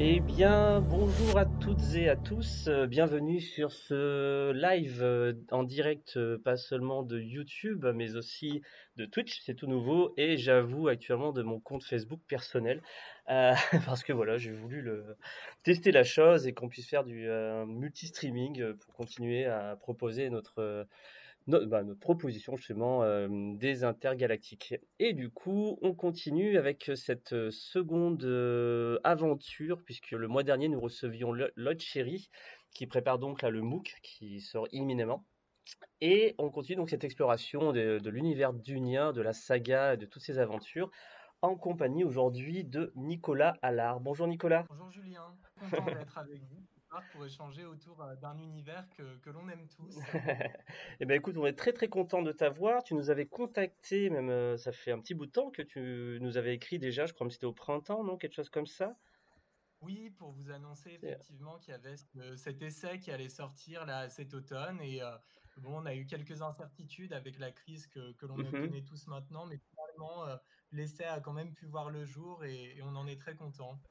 [0.00, 5.64] Eh bien, bonjour à toutes et à tous, euh, bienvenue sur ce live euh, en
[5.64, 8.62] direct, euh, pas seulement de YouTube, mais aussi
[8.96, 12.80] de Twitch, c'est tout nouveau, et j'avoue actuellement de mon compte Facebook personnel,
[13.86, 15.16] parce que voilà, j'ai voulu le,
[15.62, 20.86] tester la chose et qu'on puisse faire du euh, multi-streaming pour continuer à proposer notre,
[21.50, 24.74] euh, bah, notre proposition justement euh, des intergalactiques.
[24.98, 30.68] Et du coup, on continue avec cette euh, seconde euh, aventure, puisque le mois dernier,
[30.68, 32.30] nous recevions Lo- Lloyd Cherry,
[32.70, 35.24] qui prépare donc là le MOOC, qui sort imminemment.
[36.00, 40.38] Et on continue donc cette exploration de, l'univers dunien, de la saga, de toutes ces
[40.38, 40.90] aventures,
[41.40, 44.00] en compagnie aujourd'hui de Nicolas Allard.
[44.00, 44.64] Bonjour Nicolas.
[44.68, 46.62] Bonjour Julien, content d'être avec vous
[47.00, 50.06] pour échanger autour euh, d'un univers que, que l'on aime tous.
[51.00, 52.82] Eh ben écoute, on est très très content de t'avoir.
[52.84, 56.18] Tu nous avais contacté, même euh, ça fait un petit bout de temps que tu
[56.20, 58.16] nous avais écrit déjà, je crois que c'était au printemps, non?
[58.16, 58.96] Quelque chose comme ça?
[59.80, 64.08] Oui, pour vous annoncer effectivement qu'il y avait ce- cet essai qui allait sortir là
[64.08, 65.18] cet automne et euh,
[65.56, 68.54] bon, on a eu quelques incertitudes avec la crise que, que l'on Mhm.
[68.54, 70.36] connaît tous maintenant, mais finalement euh,
[70.70, 73.82] l'essai a quand même pu voir le jour et, et on en est très content.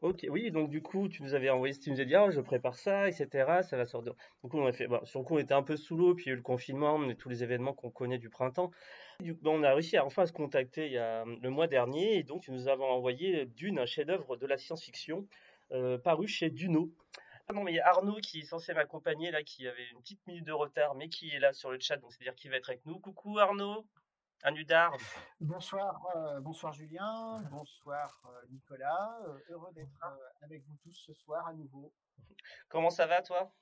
[0.00, 2.40] Ok, oui, donc du coup, tu nous avais envoyé, tu nous as dit, ah, je
[2.40, 3.62] prépare ça, etc.
[3.62, 4.14] Ça va sortir.
[4.44, 6.14] Du coup, on a fait, bon, sur le coup, on était un peu sous l'eau,
[6.14, 8.70] puis il y a eu le confinement, tous les événements qu'on connaît du printemps.
[9.18, 12.42] Du coup, on a réussi à enfin se contacter a le mois dernier, et donc
[12.42, 15.26] tu nous avais envoyé Dune, un chef-d'œuvre de la science-fiction,
[15.72, 16.92] euh, paru chez Duno.
[17.48, 20.00] Ah non, mais il y a Arnaud qui est censé m'accompagner là, qui avait une
[20.00, 22.58] petite minute de retard, mais qui est là sur le chat, donc c'est-à-dire qu'il va
[22.58, 23.00] être avec nous.
[23.00, 23.84] Coucou Arnaud,
[24.44, 24.96] un Nudar.
[25.40, 29.18] Bonsoir, euh, bonsoir Julien, bonsoir euh, Nicolas.
[29.26, 29.98] Euh, heureux d'être
[30.42, 31.92] avec vous tous ce soir à nouveau.
[32.68, 33.52] Comment ça va toi?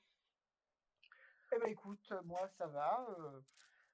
[1.54, 3.06] Eh ben écoute, moi ça va.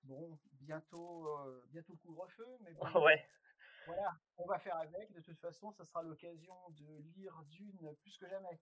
[0.04, 1.28] bon, bientôt,
[1.70, 3.24] bientôt le couvre-feu, mais bon, Ouais.
[3.86, 5.12] voilà, on va faire avec.
[5.12, 8.58] De toute façon, ça sera l'occasion de lire Dune plus que jamais.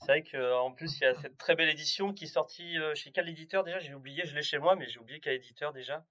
[0.00, 3.12] C'est vrai qu'en plus, il y a cette très belle édition qui est sortie chez
[3.12, 3.78] quel éditeur déjà?
[3.78, 6.04] J'ai oublié, je l'ai chez moi, mais j'ai oublié quel éditeur déjà.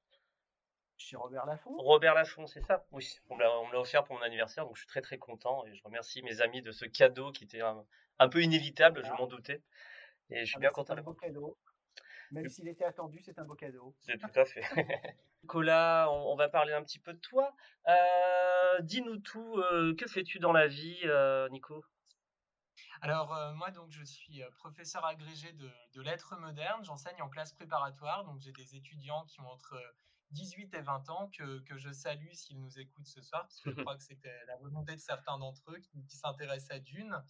[0.97, 1.75] Chez Robert Laffont.
[1.77, 2.85] Robert Laffont, c'est ça?
[2.91, 5.75] Oui, on me l'a offert pour mon anniversaire, donc je suis très très content et
[5.75, 7.85] je remercie mes amis de ce cadeau qui était un,
[8.19, 9.61] un peu inévitable, je m'en doutais.
[10.29, 11.57] Et je suis Ah bien ben, content c'est un beau cadeau.
[12.31, 13.95] Même s'il était attendu, c'est un beau cadeau.
[14.01, 14.61] C'est tout à fait.
[15.43, 17.53] Nicolas, on, on va parler un petit peu de toi.
[17.87, 21.85] Euh, dis-nous tout, euh, que fais-tu dans la vie, euh, Nico?
[23.01, 27.29] Alors euh, moi donc je suis euh, professeur agrégé de, de lettres modernes, j'enseigne en
[27.29, 29.77] classe préparatoire, donc j'ai des étudiants qui ont entre
[30.35, 33.71] 18 et 20 ans que, que je salue s'ils nous écoutent ce soir, parce que
[33.71, 37.23] je crois que c'était la volonté de certains d'entre eux qui, qui s'intéressent à Dune.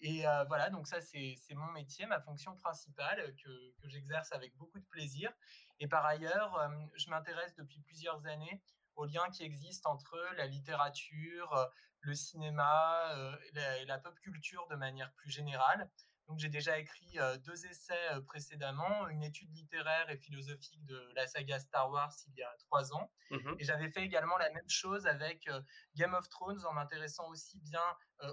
[0.00, 4.56] Et euh, voilà, donc ça c'est mon métier, ma fonction principale que, que j'exerce avec
[4.56, 5.32] beaucoup de plaisir.
[5.80, 8.62] Et par ailleurs, euh, je m'intéresse depuis plusieurs années
[8.98, 11.66] aux liens qui existent entre la littérature, euh,
[12.00, 15.90] le cinéma, euh, la, la pop culture de manière plus générale.
[16.28, 21.10] Donc j'ai déjà écrit euh, deux essais euh, précédemment, une étude littéraire et philosophique de
[21.14, 23.10] la saga Star Wars il y a trois ans.
[23.30, 23.56] Mhm.
[23.58, 25.60] Et j'avais fait également la même chose avec euh,
[25.94, 27.82] Game of Thrones en m'intéressant aussi bien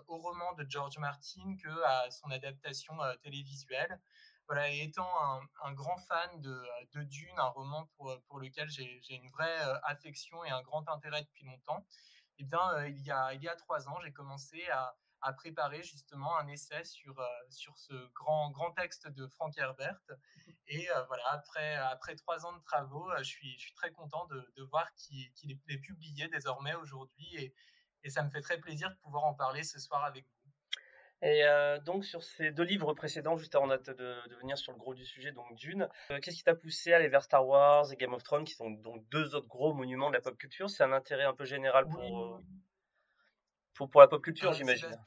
[0.08, 4.02] au roman de George Martin que à son adaptation télévisuelle.
[4.48, 8.68] Voilà, et étant un, un grand fan de, de, Dune, un roman pour, pour lequel
[8.68, 11.86] j'ai une vraie affection et un grand intérêt depuis longtemps,
[12.40, 15.84] eh bien, il, y a, il y a trois ans, j'ai commencé à, à, préparer
[15.84, 20.00] justement un essai sur, euh, sur ce grand, grand texte de Frank Herbert.
[20.68, 23.92] Et euh, voilà, après, après trois ans de travaux, euh, je suis, je suis très
[23.92, 27.54] content de, de voir qu'il qu est, est, publié désormais aujourd'hui et,
[28.04, 30.46] et, ça me fait très plaisir de pouvoir en parler ce soir avec vous.
[31.22, 34.78] Et euh, donc sur ces deux livres précédents, juste avant de, de, venir sur le
[34.78, 37.92] gros du sujet, donc Dune, euh, qu'est-ce qui t'a poussé à aller vers Star Wars
[37.92, 40.70] et Game of Thrones, qui sont donc deux autres gros monuments de la pop culture?
[40.70, 42.40] C'est un intérêt un peu général pour, euh,
[43.76, 44.98] pour, pour, la pop culture, j'imagine.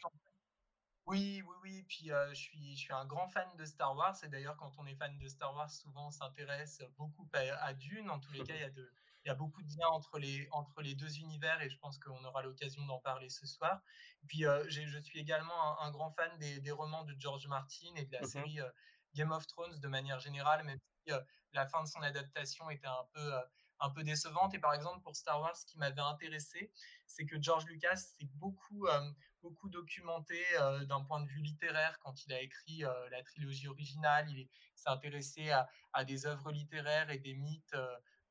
[1.07, 1.83] Oui, oui, oui.
[1.89, 4.17] Puis euh, je, suis, je suis un grand fan de Star Wars.
[4.23, 7.73] Et d'ailleurs, quand on est fan de Star Wars, souvent on s'intéresse beaucoup à, à,
[7.73, 8.11] Dune.
[8.11, 8.93] En tous les cas, il y a de,
[9.25, 11.99] il y a beaucoup de liens entre les, entre les deux univers et je pense
[11.99, 13.81] qu'on aura l'occasion d'en parler ce soir.
[14.27, 17.95] Puis, euh, je suis également un, un, grand fan des, des, romans de George Martin
[17.97, 18.29] et de la mm -hmm.
[18.29, 18.71] série euh,
[19.15, 21.21] Game of Thrones de manière générale, même si euh,
[21.53, 23.33] la fin de son adaptation était un peu,
[23.81, 24.55] un peu décevante.
[24.55, 26.73] Et par exemple, pour Star Wars, ce qui m'avait intéressé,
[27.07, 29.11] c'est que George Lucas s'est beaucoup, euh,
[29.43, 33.69] beaucoup documenté euh, d'un point de vue littéraire quand il a écrit euh, la trilogie
[33.69, 34.29] originale.
[34.31, 37.77] Il s'est intéressé à, à, des œuvres littéraires et des mythes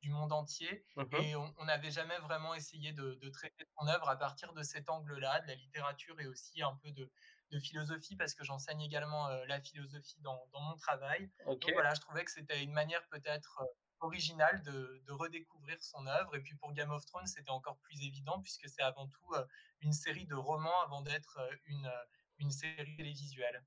[0.02, 0.84] du monde entier.
[1.20, 4.88] Et on n'avait jamais vraiment essayé de, de, traiter son œuvre à partir de cet
[4.88, 7.10] angle-là, de la littérature et aussi un peu de,
[7.50, 11.30] de philosophie, parce que j'enseigne également euh, la philosophie dans, dans mon travail.
[11.46, 11.66] Okay.
[11.66, 13.62] Donc voilà, je trouvais que c'était une manière peut-être
[14.02, 16.34] euh, originale de, de, redécouvrir son œuvre.
[16.36, 19.44] Et puis pour Game of Thrones, c'était encore plus évident, puisque c'est avant tout euh,
[19.80, 21.90] une série de romans avant d'être une,
[22.38, 23.62] une série télévisuelle.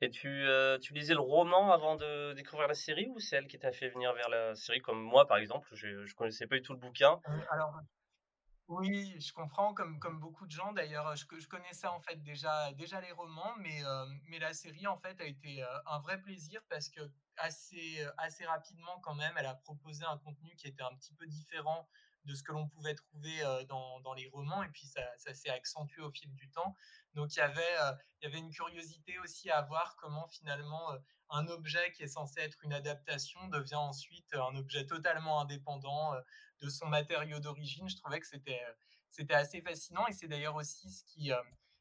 [0.00, 0.46] Et tu,
[0.82, 3.88] tu lisais le roman avant de découvrir la série ou c'est elle qui t'a fait
[3.88, 4.80] venir vers la série?
[4.80, 7.20] Comme moi par exemple Je ne connaissais pas du tout le bouquin.
[7.50, 7.74] alors
[8.68, 11.14] oui, je comprends, comme, comme beaucoup de gens d'ailleurs.
[11.16, 13.82] Je, je connaissais en fait déjà, déjà les romans, mais,
[14.28, 17.00] mais la série en fait a été un vrai plaisir parce que
[17.38, 21.26] assez, assez rapidement quand même, elle a proposé un contenu qui était un petit peu
[21.26, 21.88] différent
[22.24, 25.50] de ce que l'on pouvait trouver dans, dans, les romans, et puis ça, ça s'est
[25.50, 26.74] accentué au fil du temps.
[27.12, 27.76] Donc il y avait,
[28.20, 30.90] il y avait une curiosité aussi à voir comment finalement
[31.30, 36.14] un objet qui est censé être une adaptation devient ensuite un objet totalement indépendant
[36.60, 37.88] de son matériau d'origine.
[37.88, 38.62] Je trouvais que c'était,
[39.10, 41.30] c'était assez fascinant, et c'est d'ailleurs aussi ce qui,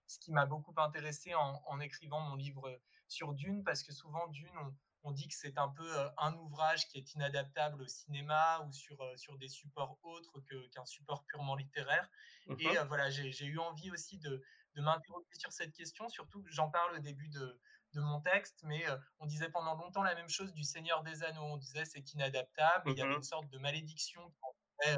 [0.07, 4.75] ce qui m'a beaucoup intéressé en, écrivant mon livre sur Dune, parce que souvent Dune,
[5.03, 8.97] on dit que c'est un peu un ouvrage qui est inadaptable au cinéma ou sur,
[9.17, 10.41] sur des supports autres
[10.71, 12.09] qu'un support purement littéraire.
[12.47, 14.41] Et mmh voilà, j'ai eu envie aussi de,
[14.75, 17.59] de m'interroger sur cette question, surtout que j'en parle au début de,
[17.93, 18.83] de mon texte, mais
[19.19, 21.43] on disait pendant longtemps la même chose du Seigneur des Anneaux.
[21.43, 24.89] On disait c'est inadaptable, il y avait mmh une sorte de malédiction qui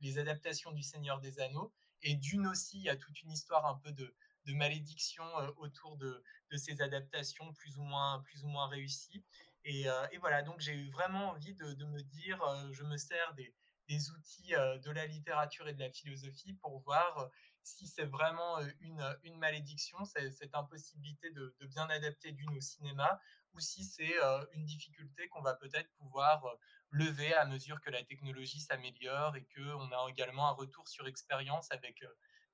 [0.00, 1.72] les adaptations du Seigneur des Anneaux.
[2.02, 4.14] Et d'une aussi, il y a toute une histoire un peu de,
[4.46, 5.24] de malédiction
[5.56, 9.24] autour de, de, ces adaptations plus ou moins, plus ou moins réussies.
[9.66, 13.34] Euh, et, voilà, donc j'ai eu vraiment envie de, me dire, euh, je me sers
[13.34, 17.30] des, outils euh, de la littérature et de la philosophie pour voir
[17.62, 23.20] si c'est vraiment une, une malédiction, cette impossibilité de, bien adapter d'une au cinéma,
[23.52, 24.14] ou si c'est
[24.52, 26.46] une difficulté qu'on va peut-être pouvoir
[26.90, 31.70] lever à mesure que la technologie s'améliore et qu'on a également un retour sur expérience
[31.70, 32.02] avec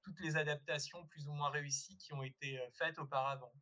[0.02, 3.52] toutes les adaptations plus ou moins réussies qui ont été faites auparavant.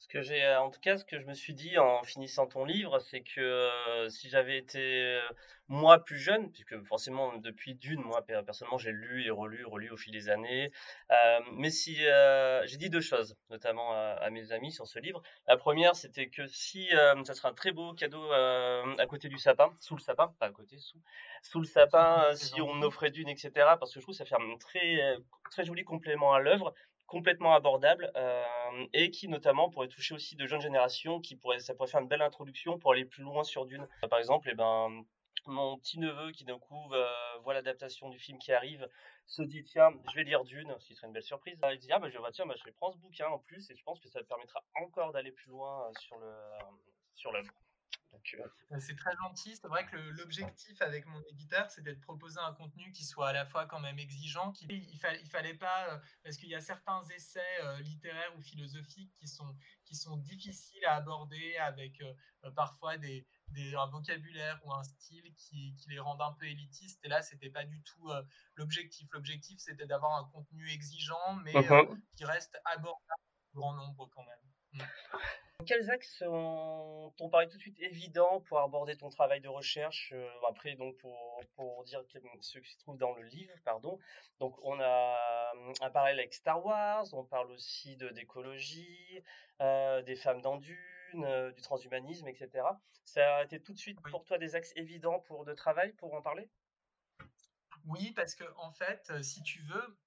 [0.00, 2.46] Ce que j'ai, euh, en tout cas, ce que je me suis dit en finissant
[2.46, 5.20] ton livre, c'est que euh, si j'avais été euh,
[5.66, 9.96] moi plus jeune, puisque forcément depuis Dune, moi personnellement j'ai lu et relu, relu au
[9.96, 10.70] fil des années,
[11.52, 15.22] mais si j'ai dit deux choses, notamment à, mes amis sur ce livre.
[15.46, 19.74] La première, c'était que si ça serait un très beau cadeau à côté du sapin,
[19.78, 21.02] sous le sapin, pas à côté, sous,
[21.42, 23.50] sous le sapin, si on offrait Dune, etc.
[23.78, 25.18] Parce que je trouve que ça fait un très
[25.50, 26.74] très joli complément à l'œuvre
[27.08, 28.44] complètement abordable euh,
[28.92, 32.06] et qui notamment pourrait toucher aussi de jeunes générations qui pourrait ça pourrait faire une
[32.06, 33.88] belle introduction pour aller plus loin sur Dune.
[34.08, 35.04] Par exemple et eh ben
[35.46, 36.92] mon petit neveu qui d'un coup
[37.42, 38.86] voit l'adaptation du film qui arrive
[39.26, 41.58] se dit tiens je vais lire Dune ce qui serait une belle surprise.
[41.72, 43.76] Il dit ah bah je vais tiens bah, je prendre ce bouquin en plus et
[43.76, 46.30] je pense que ça permettra encore d'aller plus loin sur le
[47.14, 47.50] sur l'œuvre.
[47.50, 47.67] euh,
[48.78, 49.56] c'est très gentil.
[49.56, 53.32] C'est vrai que l'objectif avec mon éditeur, c'était de proposer un contenu qui soit à
[53.32, 54.52] la fois quand même exigeant.
[54.52, 54.88] Qui, il,
[55.22, 59.28] il fallait pas, euh, parce qu'il y a certains essais euh, littéraires ou philosophiques qui
[59.28, 62.02] sont, qui sont difficiles à aborder avec
[62.54, 67.04] parfois des, des, un vocabulaire ou un style qui, qui, les rendent un peu élitistes.
[67.04, 68.10] Et là, c'était pas du tout
[68.56, 69.08] l'objectif.
[69.12, 71.52] L'objectif, c'était d'avoir un contenu exigeant, mais
[72.16, 73.22] qui reste abordable
[73.54, 74.82] au grand nombre quand même.
[74.82, 74.86] Mm.
[75.66, 80.28] Quels axes t'ont paru tout de suite évidents pour aborder ton travail de recherche euh,
[80.48, 82.00] Après, donc pour, pour dire
[82.40, 83.98] ce qui se trouve dans le livre, pardon.
[84.38, 89.20] Donc, on a hum, un parallèle avec Star Wars, on parle aussi de d'écologie,
[89.60, 92.64] euh, des femmes dans Dune, euh, du transhumanisme, etc.
[93.04, 96.14] Ça a été tout de suite pour toi des axes évidents pour de travail pour
[96.14, 96.48] en parler?
[97.84, 99.98] Oui, parce que en fait, si tu veux,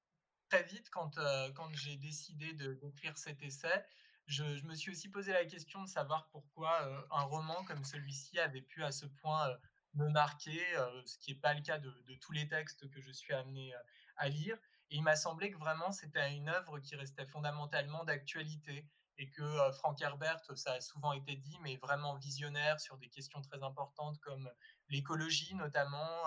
[0.50, 1.20] très vite, quand,
[1.55, 3.84] quand j'ai décidé d'écrire cet essai,
[4.31, 8.39] je, me suis aussi posé la question de savoir pourquoi euh, un roman comme celui-ci
[8.39, 9.55] avait pu à ce point euh,
[9.93, 13.11] me marquer, euh, ce qui n'est pas le cas de, tous les textes que je
[13.11, 13.73] suis amené
[14.15, 14.57] à lire.
[14.89, 19.71] Et il m'a semblé que vraiment c'était une œuvre qui restait fondamentalement d'actualité et que
[19.73, 24.17] Frank Herbert, ça a souvent été dit, mais vraiment visionnaire sur des questions très importantes
[24.19, 24.50] comme
[24.89, 26.25] l'écologie notamment,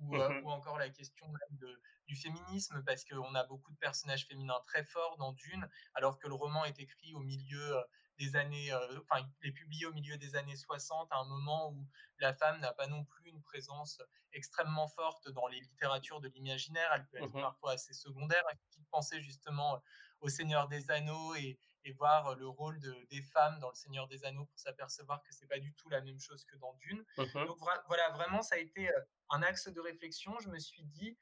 [0.00, 4.26] ou, mmh ou, encore la question de, du féminisme, parce qu'on a beaucoup de personnages
[4.26, 7.76] féminins très forts dans Dune, alors que le roman est écrit au milieu
[8.18, 11.86] des années, enfin, il est publié au milieu des années 60, à un moment où
[12.18, 14.02] la femme n'a pas non plus une présence
[14.32, 18.44] extrêmement forte dans les littératures de l'imaginaire, elle peut être mmh parfois assez secondaire.
[18.76, 19.82] Il pensait justement
[20.20, 24.06] au Seigneur des Anneaux et, et voir le rôle de, des femmes dans le Seigneur
[24.08, 27.04] des Anneaux pour s'apercevoir que c'est pas du tout la même chose que dans Dune.
[27.18, 28.90] Mmh Donc voilà, vraiment, ça a été
[29.30, 30.38] un axe de réflexion.
[30.40, 31.16] Je me suis dit,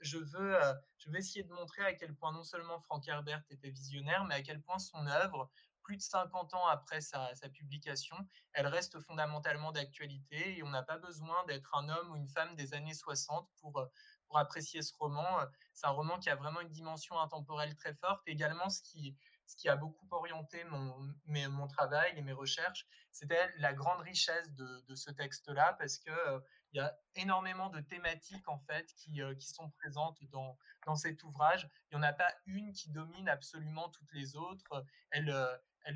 [0.00, 0.58] je, veux,
[0.98, 4.34] je veux essayer de montrer à quel point non seulement Frank Herbert était visionnaire, mais
[4.34, 5.50] à quel point son œuvre,
[5.84, 8.16] plus de 50 ans après sa, sa publication,
[8.54, 12.56] elle reste fondamentalement d'actualité et on n'a pas besoin d'être un homme ou une femme
[12.56, 13.86] des années 60 pour,
[14.26, 15.38] pour apprécier ce roman.
[15.74, 18.22] C'est un roman qui a vraiment une dimension intemporelle très forte.
[18.26, 23.72] Également, ce qui, ce qui a beaucoup orienté mon, travail et mes recherches, c'était la
[23.72, 26.40] grande richesse de, ce texte-là, parce qu'il euh,
[26.72, 30.56] il y a énormément de thématiques en fait qui, qui sont présentes dans,
[30.96, 31.68] cet ouvrage.
[31.90, 34.84] Il n'y en a pas une qui domine absolument toutes les autres.
[35.10, 35.30] Elle,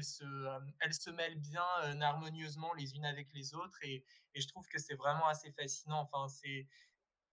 [0.03, 0.25] se,
[0.81, 1.67] elles se mêlent bien
[2.01, 6.09] harmonieusement les unes avec les autres et, je trouve que c'est vraiment assez fascinant.
[6.13, 6.33] Enfin,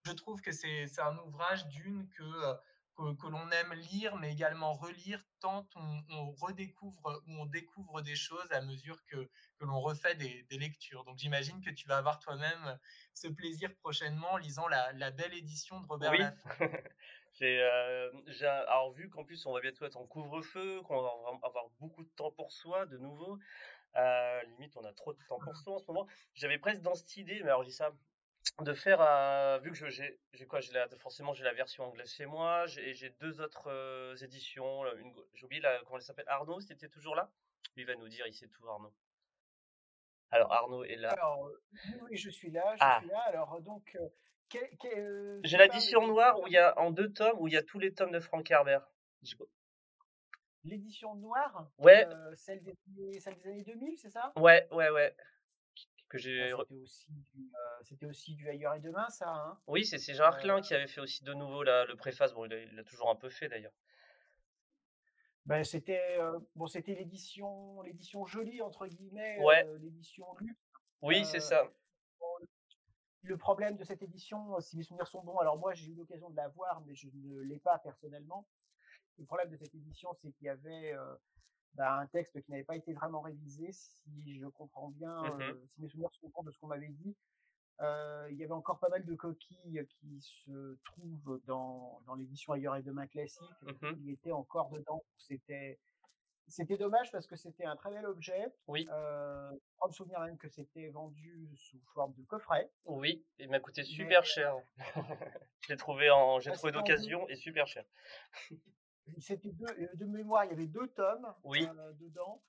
[0.05, 2.57] je trouve que c'est un ouvrage d'une que,
[2.95, 8.01] que, que l'on aime lire, mais également relire, tant on, on, redécouvre ou on découvre
[8.01, 11.03] des choses à mesure que, que l'on refait des, des, lectures.
[11.03, 12.79] Donc j'imagine que tu vas avoir toi-même
[13.13, 16.19] ce plaisir prochainement en lisant la, la belle édition de Robert oui.
[17.37, 18.11] J'ai, euh,
[18.67, 21.09] alors vu qu'en plus on va bientôt être en couvre-feu, qu'on va
[21.43, 23.37] avoir beaucoup de temps pour soi de nouveau,
[23.97, 26.95] euh, limite on a trop de temps pour soi en ce moment, j'avais presque dans
[26.95, 27.91] cette idée, mais alors je dis ça,
[28.61, 32.25] de faire, euh, vu que j'ai, j'ai quoi, j'ai forcément j'ai la version anglaise chez
[32.25, 36.59] moi, j'ai, j'ai deux autres euh, éditions, une, j'ai oublié la, comment elle s'appelle, Arnaud,
[36.61, 37.29] c'était toujours là?
[37.75, 38.93] Il va nous dire, il sait tout Arnaud.
[40.31, 41.11] Alors Arnaud est là.
[41.11, 41.49] Alors,
[42.01, 42.99] oui, je suis là, je Ah.
[43.01, 43.19] suis là.
[43.27, 44.07] Alors, donc, euh,
[44.85, 47.63] euh, J'ai l'édition noire où il y a en deux tomes où il y a
[47.63, 48.87] tous les tomes de Frank Herbert.
[50.63, 54.33] L'édition noire, Ouais, euh, celle, des, années- celle des années 2000, c'est ça?
[54.35, 55.15] Ouais, ouais, ouais.
[56.09, 56.51] Que Ah, j'ai.
[56.53, 59.27] re- C'était aussi, du, euh, c'était aussi du ailleurs et demain, ça.
[59.29, 62.33] Hein Oui, c'est Arclin Euh, qui avait fait aussi de nouveau la, le préface.
[62.33, 63.73] Bon, il l'a toujours un peu fait d'ailleurs.
[65.45, 70.59] ben, c'était euh, bon, c'était l'édition, l'édition jolie entre guillemets, Ouais, euh, l'édition luxe.
[71.01, 71.71] oui, c'est Euh, ça.
[72.19, 72.25] bon,
[73.21, 76.29] le problème de cette édition, si mes souvenirs sont bons, alors moi j'ai eu l'occasion
[76.29, 78.47] de la voir, mais je ne l'ai pas personnellement.
[79.17, 80.93] Le problème de cette édition, c'est qu'il y avait
[81.75, 85.41] bah, un texte qui n'avait pas été vraiment révisé, si je comprends bien, Mhm.
[85.41, 87.15] euh, si mes souvenirs sont bons de ce qu'on m'avait dit.
[87.81, 92.53] Euh, il y avait encore pas mal de coquilles qui se trouvent dans, dans l'édition
[92.53, 93.95] Ailleurs et Demain classique, Mhm.
[93.95, 95.03] qui étaient encore dedans.
[95.17, 95.79] C'était
[96.47, 98.53] c'était dommage parce que c'était un très bel objet.
[98.67, 99.51] Oui, Euh,
[99.81, 102.69] je me souviens même que c'était vendu sous forme de coffret.
[102.85, 104.55] oui, il m'a coûté Mais super cher.
[105.61, 107.83] Je l'ai trouvé en, j'ai ah, trouvé d'occasion et super cher.
[109.19, 112.41] C'était deux, euh, de mémoire, il y avait deux tomes Oui, euh, dedans.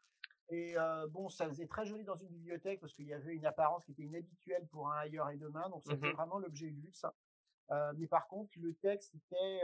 [0.49, 3.47] Et euh, bon, ça faisait très joli dans une bibliothèque parce qu'il y avait une
[3.47, 6.15] apparence qui était inhabituelle pour un ailleurs et demain, donc faisait Mhm.
[6.15, 7.05] vraiment l'objet luxe.
[7.73, 9.63] Euh, mais par contre, le texte n'était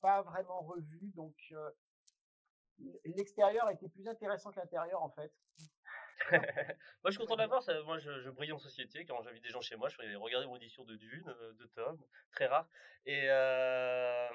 [0.00, 1.36] pas vraiment revu, donc
[3.04, 5.32] l'extérieur était plus intéressant que l'intérieur en fait.
[6.30, 7.62] moi, je suis On content l'avoir.
[7.62, 9.04] ça- Moi, je, je brille en société.
[9.04, 11.66] Quand j'invite des gens chez moi, je fais regarder mon édition de Dune, euh, de
[11.66, 11.98] Tom,
[12.30, 12.68] très rare.
[13.06, 14.28] Et, euh,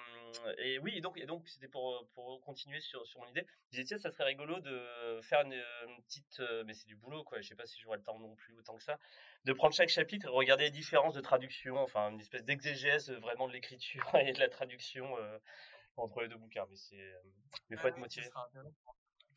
[0.58, 3.46] et oui, et donc, et donc c'était pour, pour continuer sur, sur mon idée.
[3.72, 6.40] Je disais, tiens, ça serait rigolo de faire une, une petite.
[6.40, 7.42] euh, mais c'est du boulot, quoi.
[7.42, 9.00] Je sais pas si j'aurai le temps non plus autant que ça.
[9.46, 13.20] De prendre chaque chapitre et regarder les différences de traduction, enfin, une espèce d'exégèse euh,
[13.20, 15.38] vraiment de l'écriture et de la traduction euh,
[15.98, 16.66] entre les deux bouquins.
[16.70, 17.00] Mais c'est.
[17.00, 17.20] euh,
[17.70, 18.30] Mais faut Ah être oui, motivé.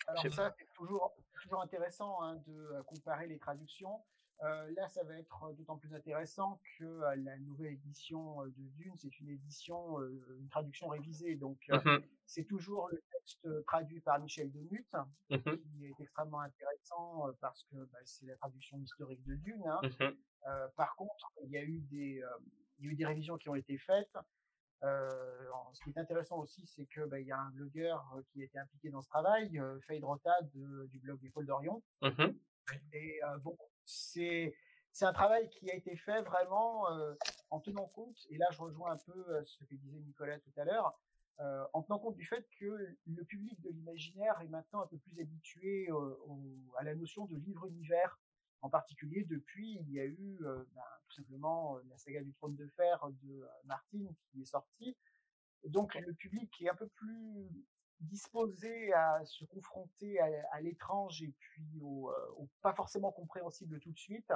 [0.06, 4.00] Alors ça, c'est toujours, toujours intéressant hein, de euh, comparer les traductions.
[4.42, 8.62] Euh, là, ça va être d'autant plus intéressant que euh, la nouvelle édition euh, de
[8.70, 11.36] Dune, c'est une édition, euh, une traduction révisée.
[11.36, 14.94] Donc, euh, Mhm, c'est toujours le texte traduit par Michel Demuth,
[15.28, 19.62] mhm, qui est extrêmement intéressant euh, parce que bah, c'est la traduction historique de Dune.
[19.66, 19.80] hein.
[20.46, 22.28] Euh, par contre, il y a eu des, euh,
[22.78, 24.16] il y a eu des révisions qui ont été faites.
[24.82, 25.08] Euh,
[25.74, 28.40] ce qui est intéressant aussi, c'est que bah, il y a un blogueur euh, qui
[28.40, 31.82] a été impliqué dans ce travail, euh, Fade Rota de- du blog des Paul d'Orion.
[32.02, 32.38] mhm.
[32.92, 34.54] Et euh, bon, c'est
[34.92, 36.86] c'est un travail qui a été fait vraiment
[37.50, 38.16] en tenant compte.
[38.30, 40.98] Et là, je rejoins un peu ce que disait Nicolas tout à l'heure,
[41.72, 45.20] en tenant compte du fait que le public de l'imaginaire est maintenant un peu plus
[45.20, 48.18] habitué au- à la notion de livre univers.
[48.62, 52.56] En particulier, depuis, il y a eu ben, tout simplement euh, la saga du trône
[52.56, 54.96] de fer de euh, Martin qui est sortie.
[55.66, 57.50] Donc, le public est un peu plus
[58.00, 63.78] disposé à se confronter à, à l'étrange et puis au, euh, au pas forcément compréhensible
[63.80, 64.32] tout de suite,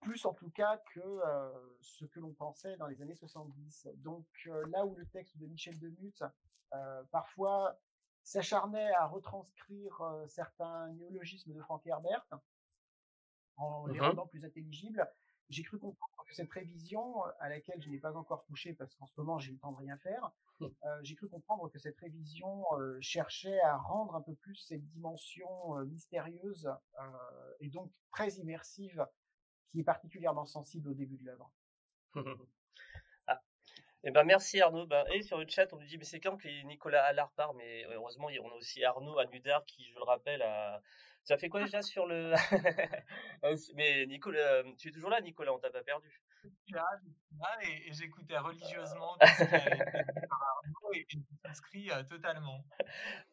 [0.00, 3.88] plus en tout cas que euh, ce que l'on pensait dans les années 70.
[3.96, 6.22] Donc euh, là où le texte de Michel Demuth
[6.74, 7.78] euh, parfois
[8.22, 12.26] s'acharnait à retranscrire certains néologismes de Frank Herbert
[13.56, 14.06] en les Mhm.
[14.08, 15.08] rendant plus intelligibles,
[15.48, 19.06] j'ai cru comprendre que cette révision, à laquelle je n'ai pas encore touché parce qu'en
[19.06, 20.66] ce moment j'ai le temps de rien faire, Mm.
[20.84, 24.84] euh, j'ai cru comprendre que cette révision euh, cherchait à rendre un peu plus cette
[24.86, 29.06] dimension euh, mystérieuse euh, et donc très immersive
[29.70, 31.50] qui est particulièrement sensible au début de l'œuvre.
[33.26, 33.42] Ah.
[34.04, 34.86] Eh ben merci Arnaud.
[34.86, 37.54] Ben, et sur le chat, on nous dit mais c'est quand que Nicolas Allard part?
[37.54, 40.80] Mais heureusement, on a aussi Arnaud Anudar qui, je le rappelle, a...
[41.26, 42.32] ça fait quoi déjà sur le.
[43.74, 46.22] mais Nicolas, tu es toujours là, Nicolas, on t'a pas perdu.
[46.44, 49.54] Je suis là, je suis là et, et j'écoutais religieusement tout ce qui
[50.30, 52.64] Arnaud et, je m'inscris euh, totalement.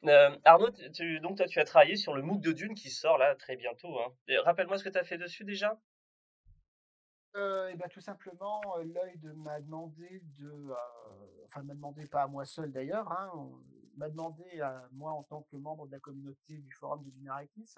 [0.06, 3.20] Euh, Arnaud, tu- donc toi tu as travaillé sur le MOOC de Dune qui sort
[3.20, 4.00] là très bientôt.
[4.00, 4.12] Hein.
[4.44, 5.80] Rappelle-moi ce que tu as fait dessus déjà.
[7.36, 10.76] Et bah, tout simplement, heu, Lloyd m'a demandé de, heu,
[11.46, 13.32] enfin m'a demandé, pas à moi seul d'ailleurs, hein,
[13.98, 17.76] m'a demandé à moi en tant que membre de la communauté du forum de Duneratis,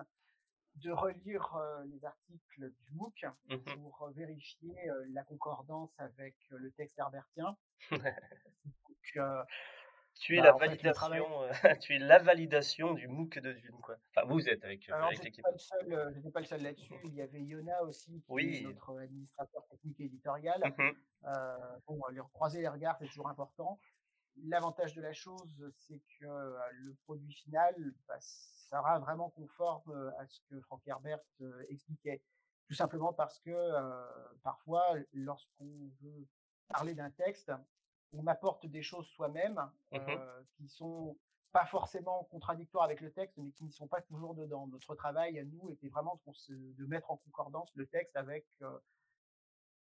[0.76, 3.74] de relire, heu, les articles du MOOC Mmh mh.
[3.74, 7.58] pour vérifier, heu, la concordance avec le texte herbertien.
[9.16, 9.38] Donc
[10.20, 11.50] Tu es la bah, fait travail validation,
[11.82, 13.98] tu es la validation du MOOC de Dune, quoi.
[14.16, 15.44] Enfin, vous êtes avec, avec l'équipe.
[15.44, 18.40] pas le seul, heu, j'étais pas le seul là-dessus, il y avait Yona aussi qui
[18.40, 20.62] est notre administrateur technique et éditorial.
[20.64, 20.92] Mmh
[21.88, 22.00] bon,
[22.34, 23.80] croiser les regards, c'est toujours important.
[24.44, 27.74] L'avantage de la chose, c'est que, heu, le produit final,
[28.08, 32.22] bah, sera vraiment conforme à ce que Frank Herbert, heu, expliquait.
[32.68, 33.52] Tout simplement parce que,
[34.44, 36.28] parfois lorsqu'on veut
[36.68, 37.52] parler d'un texte,
[38.12, 39.98] on apporte des choses soi-même, mh.
[39.98, 41.18] heu, qui sont
[41.52, 44.68] pas forcément contradictoires avec le texte, mais qui ne sont pas toujours dedans.
[44.68, 48.46] Notre travail à nous était vraiment de mettre en concordance le texte avec,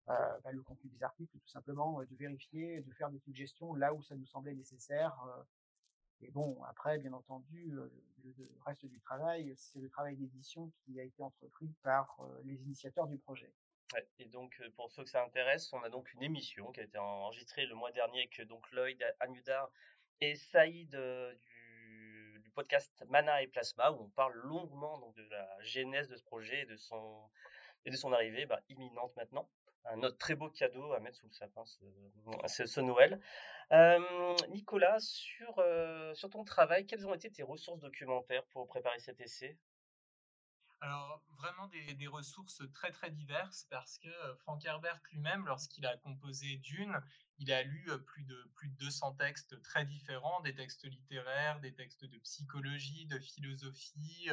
[0.10, 3.94] heu, bah, le contenu des articles tout simplement, de vérifier, de faire des suggestions là
[3.94, 5.44] où ça nous semblait nécessaire, heu
[6.22, 7.92] et bon après bien entendu, le
[8.66, 13.18] reste du travail, c'est le travail d'édition qui a été entrepris par, les initiateurs du
[13.18, 13.52] projet.
[14.20, 16.98] Et donc pour ceux que ça intéresse, on a donc une émission qui a été
[16.98, 19.70] enregistrée le mois dernier avec donc Lloyd Anudar
[20.22, 20.98] et Saïd,
[22.40, 26.24] du podcast Mana et Plasma où on parle longuement donc de la genèse de ce
[26.24, 27.30] projet et de son
[27.86, 29.50] et de son arrivée, bah, imminente maintenant.
[29.86, 33.20] Un autre très beau cadeau à mettre sous le sapin ce Noël.
[34.50, 39.20] Nicolas sur, heu, sur ton travail, quelles ont été tes ressources documentaires pour préparer cet
[39.22, 39.58] essai?
[40.82, 45.86] Alors vraiment des des ressources très, très diverses parce que, heu, Frank Herbert lui-même lorsqu'il
[45.86, 47.00] a composé Dune,
[47.40, 51.60] il a lu, heu, plus de plus de 200 textes très différents, des textes littéraires,
[51.62, 54.30] des textes de psychologie, de philosophie,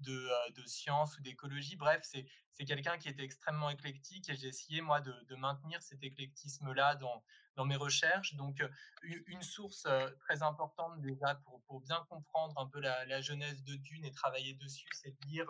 [0.00, 1.76] de, de sciences ou d'écologie.
[1.76, 6.02] Bref, c'est quelqu'un qui était extrêmement éclectique et j'ai essayé moi de de maintenir cet
[6.02, 7.22] éclectisme-là dans
[7.56, 8.34] dans mes recherches.
[8.34, 8.62] Donc,
[9.02, 9.86] une source,
[10.20, 14.10] très importante déjà pour pour bien comprendre un peu la la genèse de Dune et
[14.12, 15.46] travailler dessus, c'est de lire,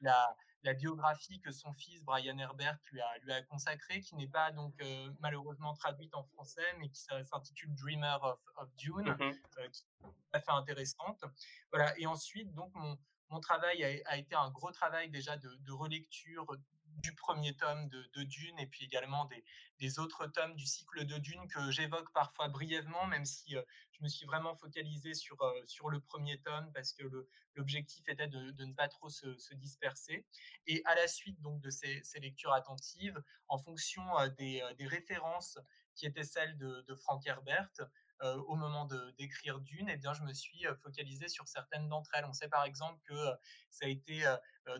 [0.00, 4.28] la la biographie que son fils Brian Herbert lui a lui a consacrée, qui n'est
[4.28, 9.08] pas donc, heu, malheureusement traduite en français, mais qui s'intitule Dreamer of of Dune,
[9.58, 11.22] heu, qui est tout à fait intéressante.
[11.72, 12.98] Voilà et ensuite donc mon
[13.30, 16.46] mon travail a été un gros travail déjà de relecture
[17.02, 19.28] du 1er tome de Dune et puis également
[19.78, 24.02] des autres tomes du cycle de Dune que j'évoque parfois brièvement, même si, heu, je
[24.02, 27.04] me suis vraiment focalisé sur, sur le 1er tome parce que
[27.56, 30.26] l'objectif était de ne pas trop se se disperser.
[30.66, 35.58] Et à la suite donc de ces lectures attentives, en fonction, heu, des références
[35.94, 37.70] qui étaient celles de de Frank Herbert,
[38.22, 38.86] heu, au moment
[39.18, 42.24] d'écrire Dune et bien je me suis, heu, focalisé sur certaines d'entre elles.
[42.26, 43.34] On sait par exemple que, heu,
[43.70, 44.24] ça a été,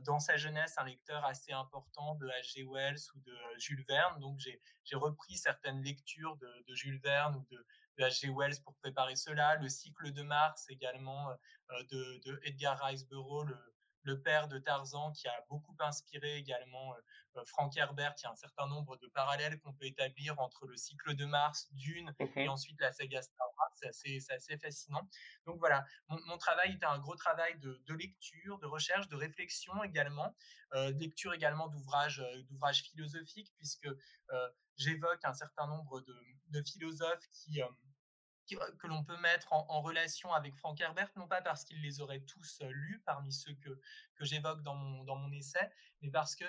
[0.05, 2.55] dans sa jeunesse un lecteur assez important de H.
[2.55, 2.65] G.
[2.65, 7.67] Wells ou de Jules Verne, donc j'ai repris certaines lectures de Jules Verne ou de
[7.99, 8.21] de H.
[8.23, 8.29] G.
[8.31, 9.57] Wells pour préparer cela.
[9.57, 11.31] Le cycle de Mars également,
[11.91, 13.74] de Edgar Rice Burroughs, le
[14.05, 17.03] le père de Tarzan qui a beaucoup inspiré également, heu
[17.37, 18.15] heu, Frank Herbert.
[18.19, 21.25] Il y a un certain nombre de parallèles qu'on peut établir entre le cycle de
[21.27, 23.93] Mars, Dune Mmh et ensuite la saga Star Wars.
[23.93, 25.09] C'est assez fascinant.
[25.47, 29.17] Donc voilà, mon mon travail était un gros travail de de lecture, de recherche, de
[29.17, 30.37] réflexion également,
[30.75, 33.89] heu, lecture également d'ouvrages, d'ouvrages philosophiques puisque,
[34.77, 36.15] j'évoque un certain nombre de
[36.49, 37.63] de philosophes qui
[38.47, 42.21] que l'on peut mettre en relation avec Frank Herbert, non pas parce qu'il les aurait
[42.21, 43.81] tous lus parmi ceux que
[44.15, 45.71] que j'évoque dans mon dans mon essai,
[46.03, 46.45] mais parce que,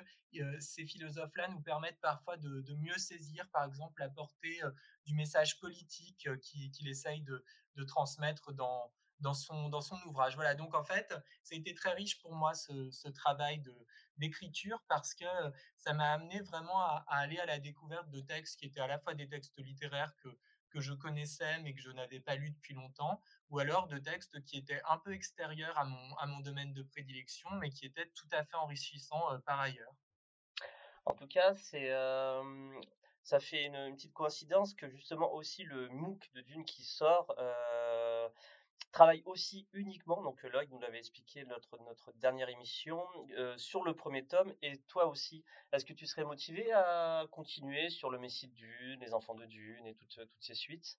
[0.60, 4.60] ces philosophes-là nous permettent parfois de mieux saisir, par exemple, la portée,
[5.06, 7.44] du message politique qu'il essaye de
[7.76, 10.36] de transmettre dans dans son dans son ouvrage.
[10.36, 13.64] Voilà, donc en fait, ça a été très riche pour moi ce ce travail
[14.18, 15.26] d'écriture parce que
[15.78, 18.88] ça m'a amené vraiment à à aller à la découverte de textes qui étaient à
[18.88, 20.30] la fois des textes littéraires que
[20.76, 24.44] que je connaissais, mais que je n'avais pas lus depuis longtemps ou alors de textes
[24.44, 28.12] qui étaient un peu extérieurs à mon à mon domaine de prédilection, mais qui étaient
[28.12, 29.96] tout à fait enrichissants, heu, par ailleurs.
[31.06, 32.80] En tout cas, c'est, hem,
[33.24, 37.54] ça fait une petite coïncidence que justement aussi le MOOC de Dune qui sort, heu,
[38.92, 43.94] travaille aussi uniquement, donc Lloyd nous l'avait expliqué notre notre dernière émission, heu, sur le
[43.96, 45.44] 1er tome et toi aussi.
[45.74, 49.46] Est-ce que tu serais motivé à continuer sur le Messie de Dune, les Enfants de
[49.46, 50.96] Dune et toutes toutes ces suites?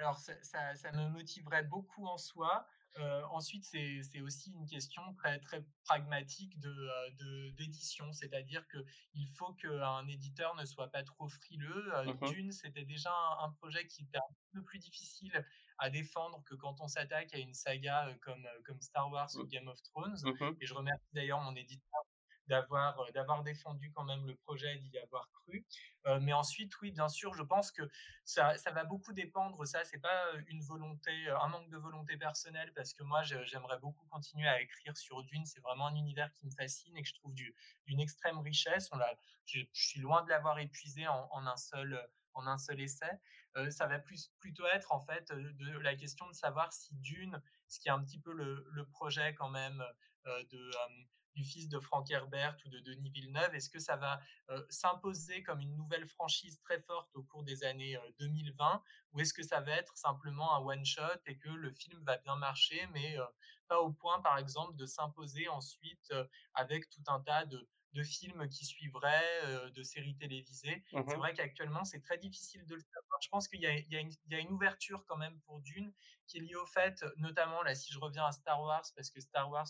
[0.00, 2.66] Alors ça ça ça me motiverait beaucoup en soi.
[2.96, 8.12] Heu, ensuite c'est aussi une question très, très pragmatique de, heu, de d'édition.
[8.12, 11.92] C'est-à-dire qu'il faut qu'un éditeur ne soit pas trop frileux.
[12.04, 12.38] Mmh mh.
[12.38, 15.44] Dune, c'était déjà un un projet qui était un peu plus difficile
[15.78, 19.28] à défendre que quand on s'attaque à une saga, heu, comme, heu, comme Star Wars
[19.36, 19.48] ou Mmh.
[19.48, 20.56] Game of Thrones Mmh mh.
[20.60, 22.02] et je remercie d'ailleurs mon éditeur
[22.48, 25.66] d'avoir d'avoir défendu quand même le projet, d'y avoir cru.
[26.22, 27.82] mais ensuite, oui, bien sûr, je pense que
[28.24, 29.66] ça, ça va beaucoup dépendre.
[29.66, 34.06] Ça, c'est pas une volonté, un manque de volonté personnelle, parce que moi, j'aimerais beaucoup
[34.06, 35.44] continuer à écrire sur Dune.
[35.44, 38.88] C'est vraiment un univers qui me fascine et que je trouve d'une extrême richesse.
[38.92, 38.98] On
[39.44, 42.00] je, suis loin de l'avoir épuisé en, en, un seul
[42.34, 43.20] en un seul essai.
[43.70, 47.80] ça va plus, plutôt être en fait de la question de savoir si Dune, ce
[47.80, 49.82] qui est un petit peu le, le projet quand même
[50.24, 50.70] de,
[51.38, 54.20] du fils de Frank Herbert ou de Denis Villeneuve Est-ce que ça va
[54.68, 59.44] s'imposer comme une nouvelle franchise très forte au cours des années 2020 ou est-ce que
[59.44, 63.16] ça va être simplement un one-shot et que le film va bien marcher mais
[63.68, 66.12] pas au point par exemple de s'imposer ensuite
[66.54, 70.84] avec tout un tas de, de films qui suivraient, de séries télévisées?
[70.90, 73.20] C'est mmh vrai qu'actuellement, c'est très difficile de le savoir.
[73.22, 75.92] Je pense qu'il y, y, a une ouverture quand même pour Dune
[76.26, 79.20] qui est liée au fait, notamment là, si je reviens à Star Wars, parce que
[79.20, 79.68] Star Wars,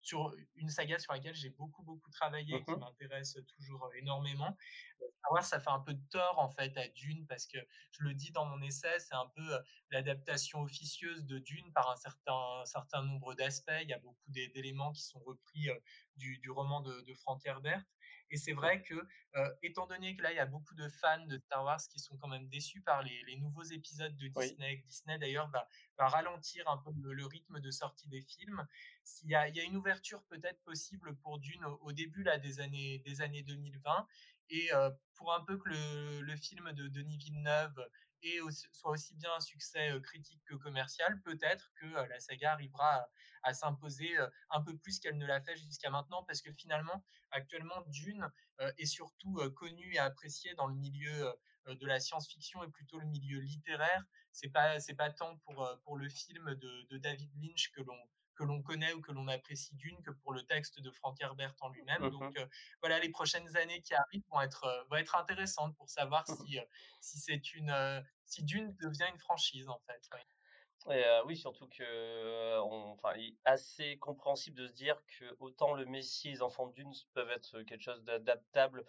[0.00, 4.56] sur une saga sur laquelle j'ai beaucoup beaucoup travaillé, qui mmh m'intéresse toujours énormément.
[4.96, 7.58] Star Wars, ça fait un peu de tort en fait à Dune parce que
[7.92, 9.58] je le dis dans mon essai, c'est un peu
[9.90, 13.70] l'adaptation officieuse de Dune par un certain certain nombre d'aspects.
[13.82, 15.68] Il y a beaucoup d'éléments qui sont repris
[16.16, 17.82] du, du roman de, de Frank Herbert.
[18.30, 18.94] Et c'est vrai que,
[19.36, 21.98] euh, étant donné que là, il y a beaucoup de fans de Star Wars qui
[21.98, 25.66] sont quand même déçus par les, les nouveaux épisodes de Disney, Disney d'ailleurs va,
[25.98, 28.66] va, ralentir un peu le, rythme de sortie des films,
[29.24, 32.38] il y a, il y a une ouverture peut-être possible pour Dune au, début là,
[32.38, 34.06] des, années, des années 2020.
[34.50, 37.86] Et euh, pour un peu que le, le, film de Denis Villeneuve
[38.22, 38.38] et
[38.72, 43.08] soit aussi bien un succès critique que commercial, peut-être que la saga arrivera
[43.42, 44.10] à, s'imposer
[44.50, 48.30] un peu plus qu'elle ne l'a fait jusqu'à maintenant, parce que finalement, actuellement, Dune
[48.78, 51.32] est surtout connu et apprécié dans le milieu
[51.66, 54.04] de la science-fiction et plutôt le milieu littéraire.
[54.32, 57.98] C'est pas c'est pas tant pour pour le film de David Lynch que l'on
[58.38, 61.54] que l'on connaît ou que l'on apprécie d'une que pour le texte de Frank Herbert
[61.60, 62.02] en lui-même.
[62.02, 62.38] Mmh Donc
[62.80, 66.58] voilà, les prochaines années qui arrivent vont être, vont être intéressantes pour savoir mmh si,
[67.00, 70.08] si c'est une si Dune devient une franchise en fait.
[70.90, 75.84] Et oui, surtout que, enfin, il est assez compréhensible de se dire que autant le
[75.84, 78.86] Messie et les enfants Dune peuvent être quelque chose d'adaptable,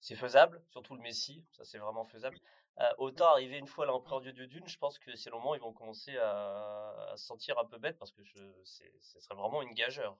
[0.00, 2.38] c'est faisable, surtout le Messie, ça c'est vraiment faisable.
[2.78, 5.36] Euh, autant arriver une fois à l'empereur dieu de Dune, je pense que c'est le
[5.36, 9.20] moment où ils vont commencer à, se sentir un peu bêtes parce que je, ce
[9.20, 10.16] serait vraiment une gageure.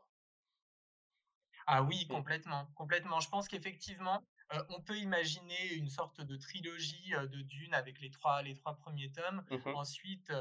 [1.66, 3.20] Ah oui, complètement, complètement.
[3.20, 8.00] Je pense qu'effectivement, euh, on peut imaginer une sorte de trilogie euh, de Dune avec
[8.00, 9.44] les trois, les trois premiers tomes.
[9.50, 10.32] Mmh Ensuite,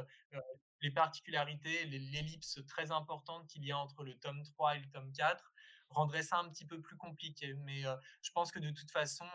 [0.81, 5.11] les particularités, l'ellipse très importante qu'il y a entre le tome 3 et le tome
[5.11, 5.53] 4
[5.89, 7.53] rendrait ça un petit peu plus compliqué.
[7.65, 7.83] Mais
[8.21, 9.25] je pense que de toute façon,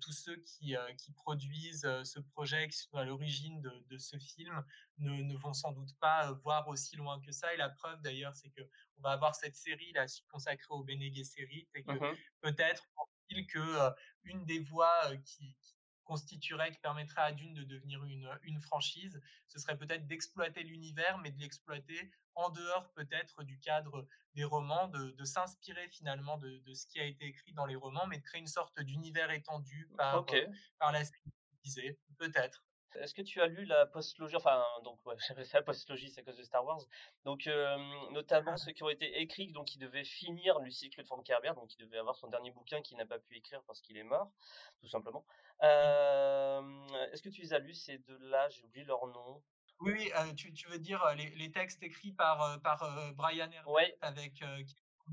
[0.00, 4.64] tous ceux qui, qui produisent ce projet, qui sont à l'origine de, de, ce film,
[4.98, 7.52] ne, ne, vont sans doute pas voir aussi loin que ça.
[7.54, 8.62] Et la preuve d'ailleurs, c'est que
[8.98, 12.86] on va avoir cette série là consacrée au Bene Gesserit et que mmh peut-être
[13.48, 13.92] que
[14.24, 15.79] une des voies qui, qui
[16.10, 21.18] constituerait, qui permettrait à Dune de devenir une, une franchise, ce serait peut-être d'exploiter l'univers,
[21.18, 26.58] mais de l'exploiter en dehors peut-être du cadre des romans, de, de s'inspirer finalement de,
[26.66, 29.30] de, ce qui a été écrit dans les romans, mais de créer une sorte d'univers
[29.30, 30.26] étendu par,
[30.80, 32.64] par la série peut-être.
[32.96, 35.14] Est-ce que tu as lu la postlogie Enfin, donc, ouais,
[35.54, 36.80] la postlogie, c'est à cause de Star Wars.
[37.24, 37.76] Donc, euh,
[38.10, 41.54] notamment ceux qui ont été écrits, donc, il devait finir le cycle de Frank Herbert,
[41.54, 44.04] donc, il devait avoir son dernier bouquin qu'il n'a pas pu écrire parce qu'il est
[44.04, 44.30] mort,
[44.80, 45.24] tout simplement.
[45.62, 46.62] Euh,
[47.12, 48.48] est-ce que tu les as lus, ces deux-là?
[48.50, 49.42] J'ai oublié leur nom.
[49.80, 53.96] Oui, euh, tu, tu, veux dire les, les, textes écrits par, par Brian Herbert ouais.
[54.02, 54.42] avec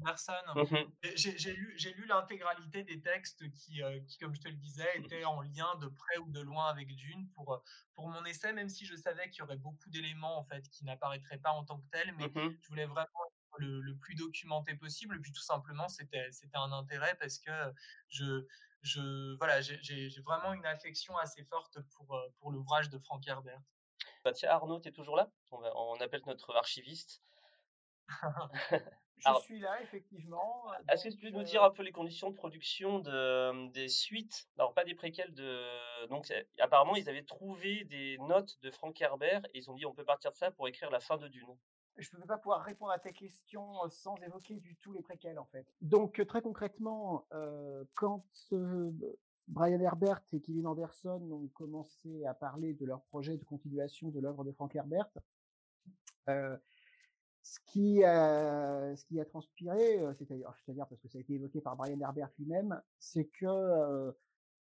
[0.04, 0.36] personne.
[0.56, 0.78] Mmh
[1.16, 5.26] j'ai lu, lu l'intégralité des textes qui, euh, qui, comme je te le disais, étaient
[5.26, 7.58] en lien de près ou de loin avec Dune pour, euh,
[7.96, 10.86] pour mon essai, même si je savais qu'il y aurait beaucoup d'éléments en fait qui
[10.86, 14.16] n'apparaîtraient pas en tant que tels, mais mmh je voulais vraiment être le, le, plus
[14.16, 15.16] documenté possible.
[15.16, 17.52] Et puis tout simplement, c'était un intérêt parce que
[18.10, 18.46] je,
[18.82, 23.62] je voilà, j'ai vraiment une affection assez forte pour, euh, pour l'ouvrage de Frank Herbert.
[24.24, 25.32] Bah tiens, Arnaud, tu es toujours là?
[25.52, 27.22] On, va, on appelle notre archiviste.
[29.20, 30.66] Je suis là, effectivement.
[30.90, 34.48] Est-ce que tu peux nous dire un peu les conditions de production de, des suites?
[34.58, 36.08] Alors, pas des préquels de.
[36.08, 39.94] Donc, apparemment, ils avaient trouvé des notes de Frank Herbert et ils ont dit on
[39.94, 41.58] peut partir de ça pour écrire la fin de Dune.
[41.98, 45.40] Je ne peux pas pouvoir répondre à ta question sans évoquer du tout les préquels,
[45.40, 45.66] en fait.
[45.82, 48.92] Donc, très concrètement, euh, quand euh,
[49.48, 54.20] Brian Herbert et Kevin Anderson ont commencé à parler de leur projet de continuation de
[54.20, 55.10] l'œuvre de Frank Herbert,
[56.30, 56.56] euh,
[57.42, 58.96] ce qui, a,
[59.30, 63.46] transpiré, c'est-à-dire, c'est-à-dire parce que ça a été évoqué par Brian Herbert lui-même, c'est que
[63.46, 64.12] euh,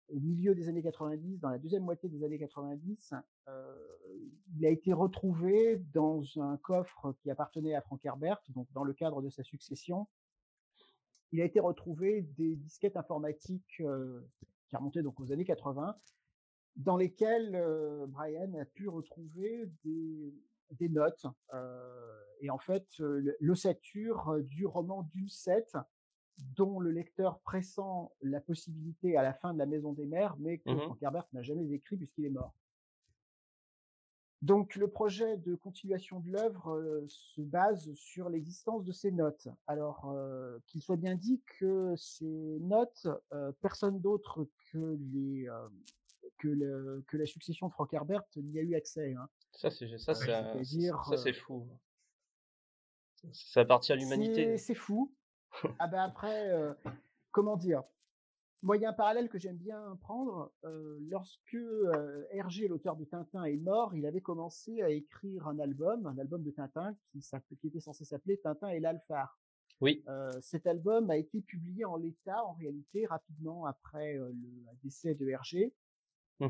[0.10, 3.14] au milieu des années 90, dans la deuxième moitié des années 90,
[3.48, 3.76] euh,
[4.56, 8.94] il a été retrouvé dans un coffre qui appartenait à Frank Herbert, donc dans le
[8.94, 10.08] cadre de sa succession,
[11.32, 13.82] il a été retrouvé des disquettes informatiques
[14.68, 15.98] qui remontaient donc aux années 80,
[16.78, 17.52] dans lesquelles
[18.08, 20.34] Brian a pu retrouver des,
[20.72, 21.26] des notes
[22.42, 22.88] et en fait
[23.40, 25.78] l'ossature du roman Dune 7
[26.56, 30.60] dont le lecteur pressent la possibilité à la fin de la Maison des Mers, mais
[30.60, 32.54] que mmh Frank Herbert n'a jamais écrit puisqu'il est mort.
[34.44, 39.48] Donc le projet de continuation de l'œuvre se base sur l'existence de ces notes.
[39.66, 40.16] Alors
[40.68, 43.08] qu'il soit bien dit que ces notes,
[43.62, 45.50] personne d'autre que les
[46.38, 49.16] que, que la succession de Frank Herbert n'y a eu accès.
[49.16, 49.28] Hein.
[49.52, 51.68] Ça c'est ça c'est fou.
[53.32, 54.58] Ça appartient à l'humanité.
[54.58, 55.14] C'est fou.
[55.80, 56.52] ah ben après,
[57.32, 57.84] comment dire?
[58.64, 60.52] Moi, il y a un parallèle que j'aime bien prendre.
[61.10, 61.58] lorsque
[62.32, 66.44] Hergé, l'auteur de Tintin, est mort, il avait commencé à écrire un album, un album
[66.44, 67.22] de Tintin qui,
[67.60, 69.40] qui était censé s'appeler Tintin et l'Alphare.
[69.80, 70.04] Oui.
[70.42, 75.74] cet album a été publié en l'état, en réalité, rapidement après le décès de Hergé.
[76.40, 76.48] Mmh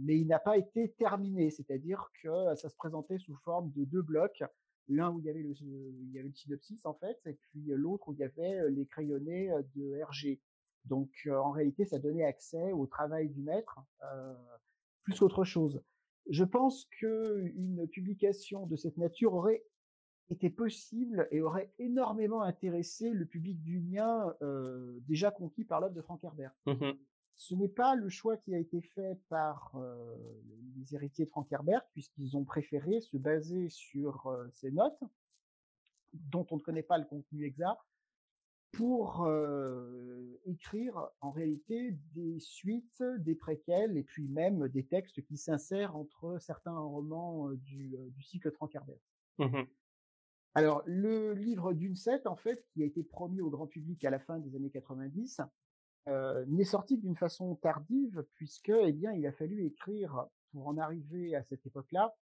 [0.00, 4.02] mais il n'a pas été terminé, c'est-à-dire que ça se présentait sous forme de deux
[4.02, 4.44] blocs
[4.88, 7.64] l'un où il y avait le, il y avait le synopsis en fait, et puis
[7.66, 10.40] l'autre où il y avait les crayonnés de Hergé.
[10.84, 14.34] Donc en réalité, ça donnait accès au travail du maître euh,
[15.02, 15.82] plus qu'autre chose.
[16.28, 19.64] Je pense que une publication de cette nature aurait
[20.30, 26.02] été possible et aurait énormément intéressé le public dunien euh, déjà conquis par l'œuvre de
[26.02, 26.52] Frank Herbert.
[26.66, 26.92] Mmh
[27.38, 30.16] Ce n'est pas le choix qui a été fait par euh,
[30.76, 35.00] les héritiers de Frank Herbert, puisqu'ils ont préféré se baser sur euh, ces notes,
[36.12, 37.80] dont on ne connaît pas le contenu exact,
[38.72, 39.26] pour
[40.44, 46.38] écrire en réalité des suites, des préquels et puis même des textes qui s'insèrent entre
[46.38, 49.00] certains romans du, cycle Tranquerbert.
[49.38, 49.62] Mmh
[50.54, 54.10] Alors, le livre d'une set, en fait, qui a été promis au grand public à
[54.10, 55.40] la fin des années 90,
[56.46, 61.34] n'est sorti d'une façon tardive puisque, eh bien, il a fallu écrire pour en arriver
[61.34, 62.16] à cette époque-là,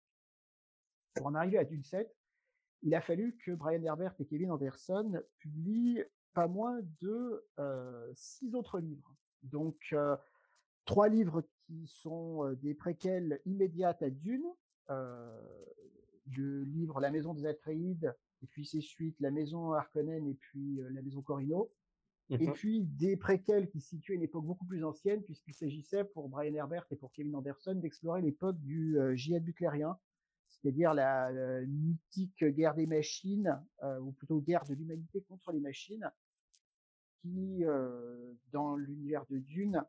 [1.14, 2.14] pour en arriver à Dune 7,
[2.82, 6.02] il a fallu que Brian Herbert et Kevin Anderson publient
[6.34, 7.44] pas moins de
[8.14, 9.14] six autres livres.
[9.42, 9.94] Donc,
[10.84, 14.46] trois livres qui sont des préquels immédiates à Dune,
[14.88, 20.80] le livre La Maison des Atreides, et puis ses suites La Maison Harkonnen et puis
[20.90, 21.70] La Maison Corino,
[22.40, 26.28] et mmh puis des préquels qui situent une époque beaucoup plus ancienne, puisqu'il s'agissait pour
[26.28, 29.98] Brian Herbert et pour Kevin Anderson d'explorer l'époque du djihad butlérien,
[30.48, 31.30] c'est-à-dire la,
[31.66, 33.60] mythique guerre des machines,
[34.00, 36.10] ou plutôt guerre de l'humanité contre les machines,
[37.20, 37.64] qui,
[38.50, 39.84] dans l'univers de Dune,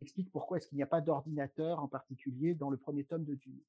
[0.00, 3.34] explique pourquoi est-ce qu'il n'y a pas d'ordinateur en particulier dans le premier tome de
[3.34, 3.60] Dune.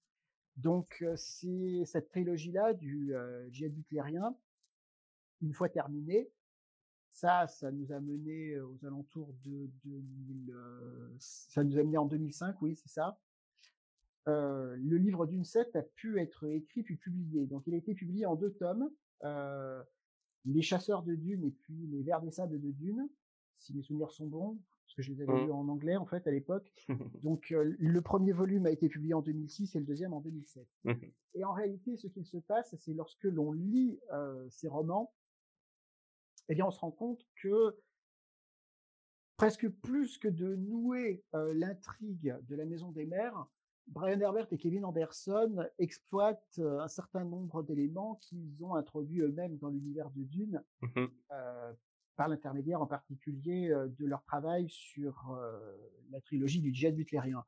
[0.57, 3.13] Donc c'est cette trilogie-là du
[3.51, 4.35] djihad butlérien,
[5.41, 6.29] une fois terminée,
[7.11, 10.53] ça, ça nous a mené aux alentours de 2000,
[11.17, 13.19] ça nous a mené en 2005, oui, c'est ça.
[14.25, 17.45] le livre d'une 7 a pu être écrit puis publié.
[17.45, 18.89] Donc il a été publié en deux tomes.
[20.45, 23.09] Les chasseurs de dunes et puis les vers des sables de dunes,
[23.55, 25.45] si mes souvenirs sont bons, parce que je les avais mmh.
[25.45, 26.71] lus en anglais en fait à l'époque.
[27.23, 30.65] Donc le premier volume a été publié en 2006 et le deuxième en 2007.
[30.85, 30.93] Mmh.
[31.35, 33.99] Et en réalité, ce qu'il se passe, c'est lorsque l'on lit
[34.49, 35.11] ces romans,
[36.49, 37.77] eh bien on se rend compte que
[39.37, 43.47] presque plus que de nouer l'intrigue de la Maison des Mers,
[43.87, 49.69] Brian Herbert et Kevin Anderson exploitent un certain nombre d'éléments qu'ils ont introduits eux-mêmes dans
[49.69, 51.05] l'univers de Dune, mmh
[52.15, 55.39] par l'intermédiaire en particulier de leur travail sur
[56.11, 57.45] la trilogie du djihad butlérien.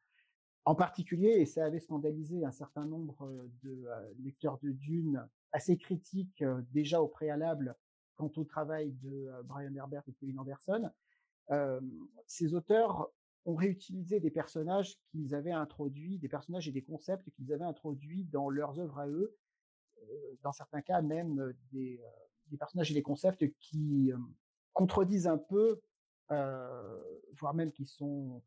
[0.63, 3.85] En particulier, et ça avait scandalisé un certain nombre de
[4.23, 7.75] lecteurs de Dune assez critiques déjà au préalable
[8.21, 10.91] quant au travail de Brian Herbert et Kevin Anderson,
[12.27, 13.11] ces auteurs
[13.45, 18.25] ont réutilisé des personnages qu'ils avaient introduits, des personnages et des concepts qu'ils avaient introduits
[18.25, 19.35] dans leurs œuvres à eux,
[20.43, 21.99] dans certains cas même des,
[22.59, 24.11] personnages et des concepts qui
[24.73, 25.81] contredisent un peu,
[26.29, 28.43] voire même qui sont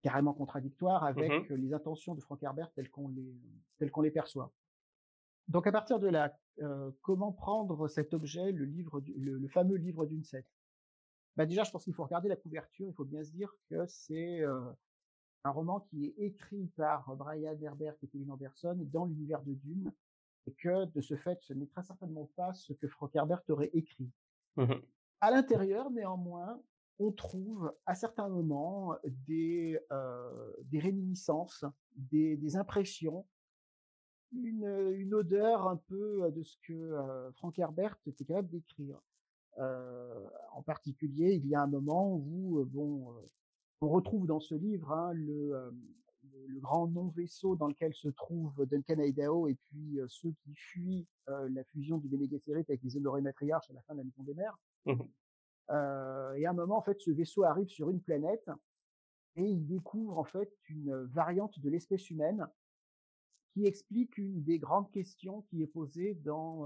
[0.00, 3.36] carrément contradictoires mmh avec les intentions de Frank Herbert telles qu'on les,
[3.76, 4.50] telles qu'on les perçoit.
[5.48, 6.38] Donc à partir de là,
[7.00, 10.52] comment prendre cet objet, le livre, le, fameux livre d'une secte?
[11.36, 12.88] Bah déjà, je pense qu'il faut regarder la couverture.
[12.88, 14.42] Il faut bien se dire que c'est
[15.44, 19.92] un roman qui est écrit par Brian Herbert et Kevin Anderson dans l'univers de Dune,
[20.46, 23.70] et que de ce fait, ce n'est très certainement pas ce que Frank Herbert aurait
[23.72, 24.10] écrit.
[24.56, 24.74] Mmh
[25.20, 26.60] à l'intérieur, néanmoins,
[26.98, 29.78] on trouve à certains moments des,
[30.64, 31.64] des réminiscences,
[31.96, 33.26] des, des impressions,
[34.32, 36.96] une, une, odeur un peu de ce que
[37.36, 39.00] Frank Herbert était capable d'écrire.
[39.56, 43.14] en particulier, il y a un moment où bon,
[43.80, 45.72] on retrouve dans ce livre hein, le,
[46.48, 51.64] le, grand non-vaisseau dans lequel se trouve Duncan Idaho et puis ceux qui fuient la
[51.64, 54.34] fusion du Bene Gesserit avec les Honoré Matriarches à la fin de la Maison des
[54.34, 54.58] Mers.
[54.86, 55.02] Mmh
[55.70, 58.48] et à un moment, en fait, ce vaisseau arrive sur une planète
[59.36, 62.46] et il découvre en fait une variante de l'espèce humaine
[63.58, 66.64] qui explique une des grandes questions qui est posée dans,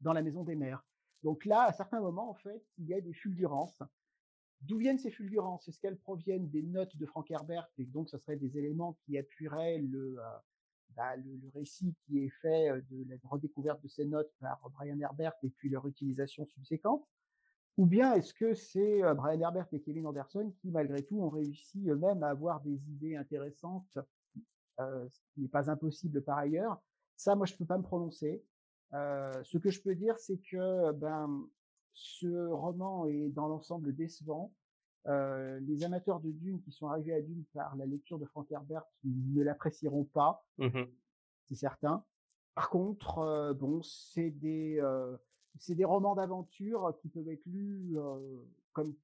[0.00, 0.82] dans la Maison des Mers.
[1.22, 3.82] Donc là, à certains moments, en fait, il y a des fulgurances.
[4.62, 5.68] D'où viennent ces fulgurances?
[5.68, 7.68] Est-ce qu'elles proviennent des notes de Frank Herbert?
[7.76, 10.38] Et donc ce serait des éléments qui appuieraient le, euh,
[10.96, 14.98] bah, le, récit qui est fait euh, de la redécouverte de ces notes par Brian
[14.98, 17.06] Herbert et puis leur utilisation subséquente?
[17.76, 21.30] Ou bien est-ce que c'est euh, Brian Herbert et Kevin Anderson qui malgré tout ont
[21.30, 23.98] réussi eux-mêmes à avoir des idées intéressantes,
[25.08, 26.80] ce qui n'est pas impossible par ailleurs
[27.16, 28.42] Ça, moi, je peux pas me prononcer.
[28.92, 31.48] ce que je peux dire, c'est que ben
[31.92, 34.52] ce roman est dans l'ensemble décevant.
[35.06, 38.50] Euh, les amateurs de Dune qui sont arrivés à Dune par la lecture de Frank
[38.50, 40.82] Herbert ne l'apprécieront pas, mmh
[41.46, 42.04] c'est certain.
[42.54, 45.16] Par contre, euh, bon, c'est des euh,
[45.58, 47.96] c'est des romans d'aventure qui peuvent être lus
[48.72, 48.94] comme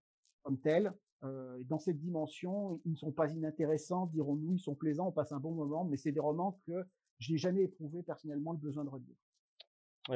[0.43, 0.93] comme tels.
[1.23, 5.41] Dans cette dimension, ils ne sont pas inintéressants, dirons-nous, ils sont plaisants, on passe un
[5.41, 6.87] bon moment, mais c'est des romans que
[7.19, 9.17] je n'ai jamais éprouvé personnellement le besoin de relire.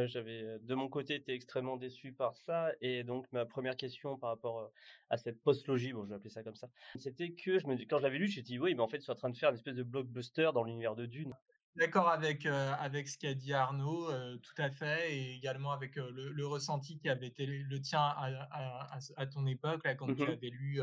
[0.06, 4.30] J'avais de mon côté été extrêmement déçu par ça et donc ma première question par
[4.30, 4.70] rapport
[5.08, 8.18] à cette post-logie, bon je vais appeler ça comme ça, c'était que quand je l'avais
[8.18, 9.74] lu, j'ai dit oui, mais en fait ils sont en train de faire une espèce
[9.74, 11.34] de blockbuster dans l'univers de Dune.
[11.76, 16.98] D'accord avec, avec ce qu'a dit Arnaud, tout à fait, et également avec le, ressenti
[16.98, 20.80] qui avait été le tien à, à, ton époque, là, quand mmh tu avais lu,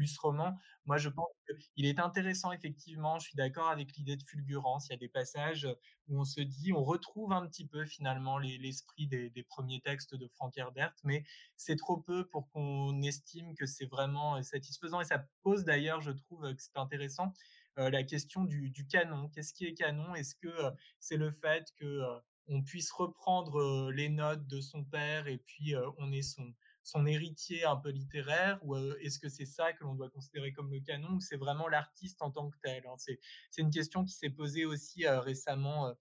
[0.00, 0.56] lu ce roman.
[0.86, 1.28] Moi, je pense
[1.74, 4.88] qu'il est intéressant, effectivement, je suis d'accord avec l'idée de fulgurance.
[4.88, 5.68] Il y a des passages
[6.08, 10.14] où on se dit, on retrouve un petit peu finalement l'esprit des, des, premiers textes
[10.14, 11.24] de Frank Herbert, mais
[11.56, 15.00] c'est trop peu pour qu'on estime que c'est vraiment satisfaisant.
[15.00, 17.32] Et ça pose d'ailleurs, je trouve que c'est intéressant,
[17.76, 19.28] la question du, canon.
[19.28, 20.14] Qu'est-ce qui est canon?
[20.14, 24.84] Est-ce que euh, c'est le fait que euh, on puisse reprendre les notes de son
[24.84, 26.52] père et puis on est son,
[26.82, 30.72] son héritier un peu littéraire ou est-ce que c'est ça que l'on doit considérer comme
[30.72, 32.94] le canon ou c'est vraiment l'artiste en tant que tel hein?
[32.98, 35.94] C'est une question qui s'est posée aussi récemment,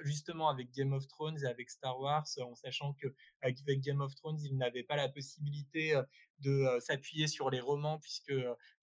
[0.00, 4.14] justement avec Game of Thrones et avec Star Wars, en sachant que avec Game of
[4.14, 6.00] Thrones, il n'avait pas la possibilité
[6.42, 8.34] de s'appuyer sur les romans puisque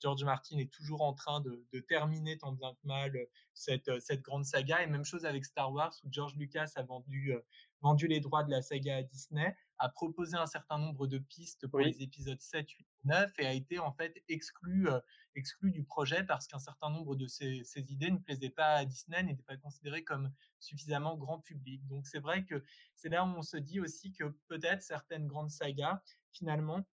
[0.01, 3.17] George Martin est toujours en train de, terminer tant bien que mal
[3.53, 3.89] cette,
[4.21, 4.81] grande saga.
[4.83, 8.61] Et même chose avec Star Wars où George Lucas a vendu les droits de la
[8.61, 12.87] saga à Disney, a proposé un certain nombre de pistes pour les épisodes 7, 8,
[13.05, 14.87] 9 et a été en fait exclu,
[15.35, 19.23] exclu du projet parce qu'un certain nombre de ces, idées ne plaisaient pas à Disney,
[19.23, 21.85] n'étaient pas considérées comme suffisamment grand public.
[21.87, 22.63] Donc c'est vrai que
[22.95, 26.01] c'est là où on se dit aussi que peut-être certaines grandes sagas,
[26.33, 26.85] finalement,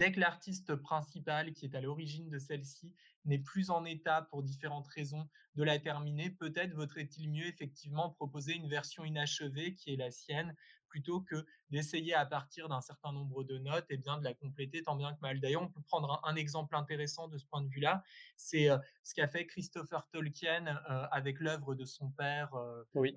[0.00, 2.92] Dès que l'artiste principal qui est à l'origine de celle-ci
[3.26, 8.54] n'est plus en état pour différentes raisons de la terminer, peut-être vaudrait-il mieux effectivement proposer
[8.54, 10.54] une version inachevée qui est la sienne
[10.94, 14.80] plutôt que d'essayer à partir d'un certain nombre de notes et bien de la compléter
[14.80, 15.40] tant bien que mal.
[15.40, 18.04] D'ailleurs, on peut prendre un, exemple intéressant de ce point de vue-là,
[18.36, 22.54] c'est euh, ce qu'a fait Christopher Tolkien euh, avec l'œuvre de son père.
[22.54, 23.12] Euh, oui.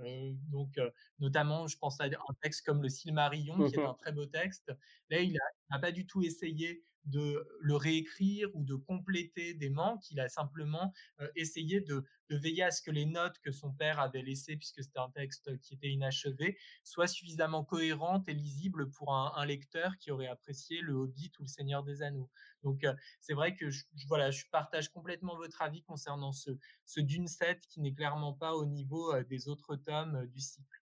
[0.50, 0.80] donc,
[1.20, 4.26] notamment, je pense à un texte comme le Silmarillion, qui est mmh un très beau
[4.26, 4.74] texte.
[5.12, 5.38] Là, il
[5.70, 10.10] n'a pas du tout essayé de le réécrire ou de compléter des manques.
[10.12, 10.94] Il a simplement
[11.36, 15.00] essayé de, veiller à ce que les notes que son père avait laissées, puisque c'était
[15.00, 20.28] un texte qui était inachevé, soient suffisamment cohérentes et lisibles pour un, lecteur qui aurait
[20.28, 22.30] apprécié le Hobbit ou le Seigneur des Anneaux.
[22.64, 22.86] Donc
[23.22, 26.52] c'est vrai que je, voilà, je partage complètement votre avis concernant ce,
[26.86, 30.82] ce Dune 7 qui n'est clairement pas au niveau des autres tomes du cycle.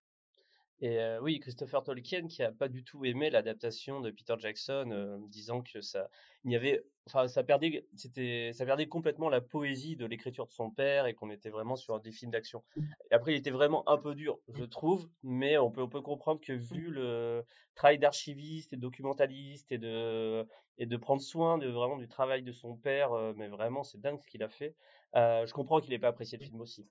[0.81, 5.61] Et oui, Christopher Tolkien qui a pas du tout aimé l'adaptation de Peter Jackson, disant
[5.61, 6.09] que ça,
[6.43, 10.51] il y avait, enfin, ça perdait, c'était, ça perdait complètement la poésie de l'écriture de
[10.51, 12.63] son père et qu'on était vraiment sur des films d'action.
[13.09, 16.41] Après, il était vraiment un peu dur, je trouve, mais on peut, on peut comprendre
[16.41, 17.45] que vu le
[17.75, 20.45] travail d'archiviste et de documentaliste et de,
[20.77, 24.19] et de prendre soin de vraiment du travail de son père, mais vraiment, c'est dingue
[24.19, 24.75] ce qu'il a fait.
[25.13, 26.85] je comprends qu'il n'ait pas apprécié le film aussi.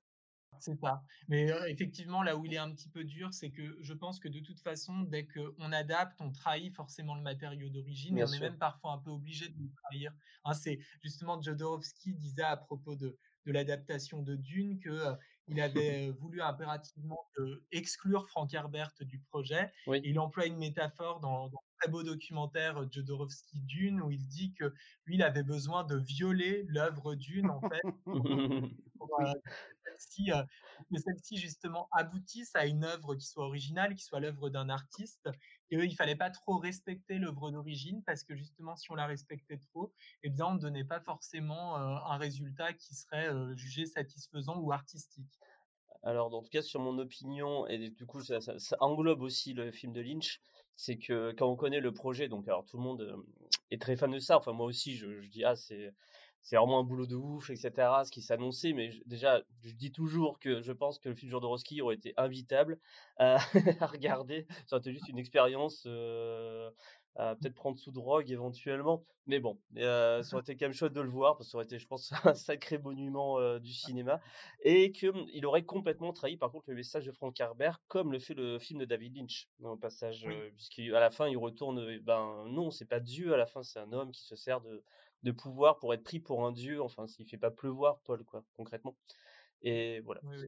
[0.60, 1.02] C'est ça.
[1.28, 4.28] Mais effectivement, là où il est un petit peu dur, c'est que je pense que
[4.28, 8.40] de toute façon, dès qu'on adapte, on trahit forcément le matériau d'origine et on est
[8.40, 10.12] même parfois un peu obligé de le trahir.
[10.44, 15.16] Hein, c'est justement Jodorowsky disait à propos de, de l'adaptation de Dune que
[15.48, 17.26] il avait voulu impérativement
[17.72, 19.72] exclure Frank Herbert du projet.
[20.02, 24.54] Il emploie une métaphore dans, dans un très beau documentaire Jodorowsky Dune où il dit
[24.54, 24.72] que
[25.06, 28.30] lui, il avait besoin de violer l'œuvre Dune en fait pour, que
[31.04, 35.28] celle-ci justement aboutisse à une œuvre qui soit originale, qui soit l'œuvre d'un artiste.
[35.74, 39.06] Et eux, il fallait pas trop respecter l'œuvre d'origine parce que justement, si on la
[39.06, 44.56] respectait trop, eh bien, on ne donnait pas forcément un résultat qui serait jugé satisfaisant
[44.60, 45.40] ou artistique.
[46.04, 48.38] Alors, en tout cas, sur mon opinion, et du coup, ça,
[48.78, 50.40] englobe aussi le film de Lynch,
[50.76, 53.24] c'est que quand on connaît le projet, donc alors tout le monde
[53.72, 54.38] est très fan de ça.
[54.38, 55.92] Enfin, moi aussi, je dis ah c'est
[56.44, 57.72] c'est vraiment un boulot de ouf, etc.
[58.04, 61.80] Ce qui s'annonçait, mais déjà, je dis toujours que je pense que le film Jodorowsky
[61.80, 62.78] aurait été invitable
[63.16, 63.38] à,
[63.80, 64.46] regarder.
[64.66, 66.70] Ça aurait été juste une expérience, euh,
[67.16, 69.06] à peut-être prendre sous drogue éventuellement.
[69.26, 71.56] Mais bon, euh, ça aurait été quand même chouette de le voir, parce que ça
[71.56, 74.20] aurait été, je pense, un sacré monument euh, du cinéma.
[74.60, 78.34] Et qu'il aurait complètement trahi, par contre, le message de Frank Herbert, comme le fait
[78.34, 82.84] le film de David Lynch, au passage, puisqu'à la fin, il retourne, ben non, c'est
[82.84, 84.84] pas Dieu, à la fin, c'est un homme qui se sert de
[85.24, 88.44] de pouvoir pour être pris pour un dieu, enfin s'il fait pas pleuvoir, Paul, quoi,
[88.56, 88.96] concrètement.
[89.62, 90.20] Et voilà.
[90.24, 90.46] Oui, oui.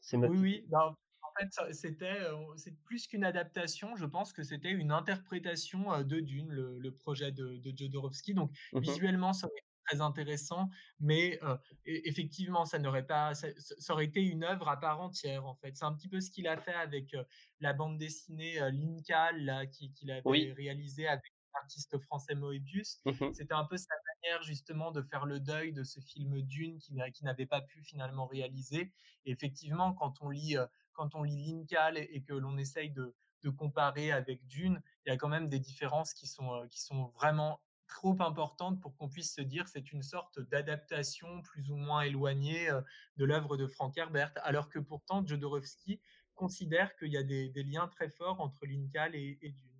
[0.00, 0.64] C'est oui, oui.
[0.68, 2.18] Bah, en fait, c'était
[2.56, 3.96] c'est plus qu'une adaptation.
[3.96, 8.34] Je pense que c'était une interprétation de Dune, le, projet de, de Jodorowsky.
[8.34, 10.68] Donc mmh visuellement, ça aurait été très intéressant,
[11.00, 11.40] mais
[11.86, 13.48] effectivement, ça n'aurait pas, ça,
[13.90, 15.46] aurait été une œuvre à part entière.
[15.46, 17.16] En fait, c'est un petit peu ce qu'il a fait avec
[17.60, 23.00] la bande dessinée Linkal, là, qu'il avait réalisé réalisée avec artiste français Moebius.
[23.04, 26.78] Mmh C'était un peu sa manière justement de faire le deuil de ce film Dune
[26.78, 28.92] qui, n'avait pas pu finalement réaliser.
[29.24, 33.14] Et effectivement, quand on lit, euh, quand on lit Linkal et, que l'on essaye de,
[33.56, 37.06] comparer avec Dune, il y a quand même des différences qui sont, euh, qui sont
[37.16, 42.02] vraiment trop importantes pour qu'on puisse se dire c'est une sorte d'adaptation plus ou moins
[42.02, 42.80] éloignée euh,
[43.16, 46.00] de l'œuvre de Frank Herbert, alors que pourtant Jodorowsky
[46.34, 49.71] considère qu'il y a des, liens très forts entre Linkal et Dune.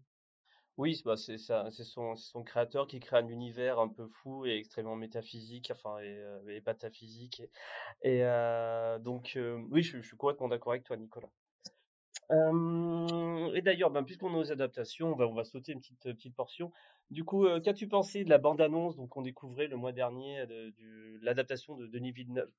[0.78, 5.70] Oui, bah c'est son, créateur qui crée un univers un peu fou et extrêmement métaphysique,
[5.70, 7.42] enfin et, euh, pataphysique.
[8.02, 11.28] Et, euh, donc euh, oui, je, suis complètement d'accord avec toi, Nicolas.
[12.30, 16.72] et d'ailleurs, ben, puisqu'on est aux adaptations, on va, on sauter une petite, petite portion.
[17.10, 20.72] Du coup, qu'as-tu pensé de la bande-annonce donc qu'on découvrait le mois dernier de,
[21.20, 22.50] l'adaptation de Denis Villeneuve?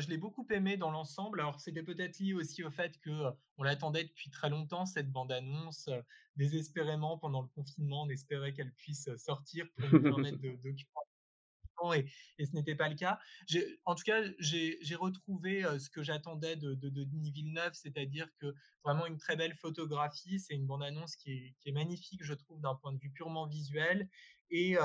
[0.00, 1.40] Je l'ai beaucoup aimé dans l'ensemble.
[1.40, 3.10] Alors, c'était peut-être lié aussi au fait que
[3.58, 5.90] on l'attendait depuis très longtemps, cette bande-annonce.
[6.36, 10.88] désespérément, pendant le confinement, on espérait qu'elle puisse sortir pour nous permettre d'occuper
[11.94, 12.06] et,
[12.38, 13.18] et, ce n'était pas le cas.
[13.84, 18.54] En tout cas, j'ai retrouvé ce que j'attendais de, de, de, Denis Villeneuve, c'est-à-dire que
[18.84, 20.38] vraiment une très belle photographie.
[20.40, 23.46] C'est une bande-annonce qui est, qui est, magnifique, je trouve, d'un point de vue purement
[23.46, 24.08] visuel.
[24.50, 24.76] Et,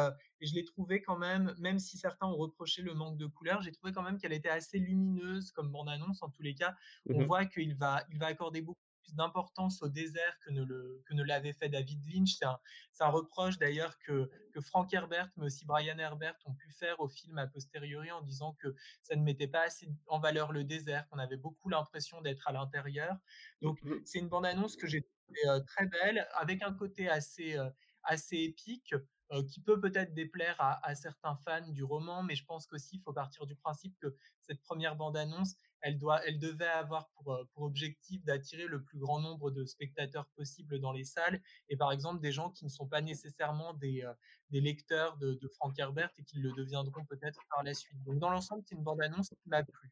[0.41, 3.71] je l'ai trouvé quand même, même si certains ont reproché le manque de couleurs, j'ai
[3.71, 6.21] trouvé quand même qu'elle était assez lumineuse comme bande-annonce.
[6.21, 6.75] En tous les cas,
[7.09, 10.63] on mmh voit qu'il va, il va accorder beaucoup plus d'importance au désert que ne,
[10.63, 12.35] le, que ne l'avait fait David Lynch.
[12.35, 12.59] C'est un,
[12.99, 17.07] un, reproche d'ailleurs que, que Frank Herbert, mais aussi Brian Herbert ont pu faire au
[17.07, 21.07] film a posteriori en disant que ça ne mettait pas assez en valeur le désert,
[21.09, 23.15] qu'on avait beaucoup l'impression d'être à l'intérieur.
[23.61, 27.57] Donc mmh c'est une bande-annonce que j'ai trouvée très belle, avec un côté assez,
[28.03, 28.93] assez épique.
[29.31, 33.01] Euh, qui peut peut-être déplaire à, certains fans du roman, mais je pense qu'aussi il
[33.01, 37.63] faut partir du principe que cette première bande-annonce, elle, elle devait avoir pour, euh, pour
[37.63, 42.21] objectif d'attirer le plus grand nombre de spectateurs possible dans les salles, et par exemple
[42.21, 44.13] des gens qui ne sont pas nécessairement des, euh,
[44.51, 47.97] des lecteurs de, de, Frank Herbert et qui le deviendront peut-être par la suite.
[48.03, 49.91] Donc dans l'ensemble, c'est une bande-annonce qui m'a plu.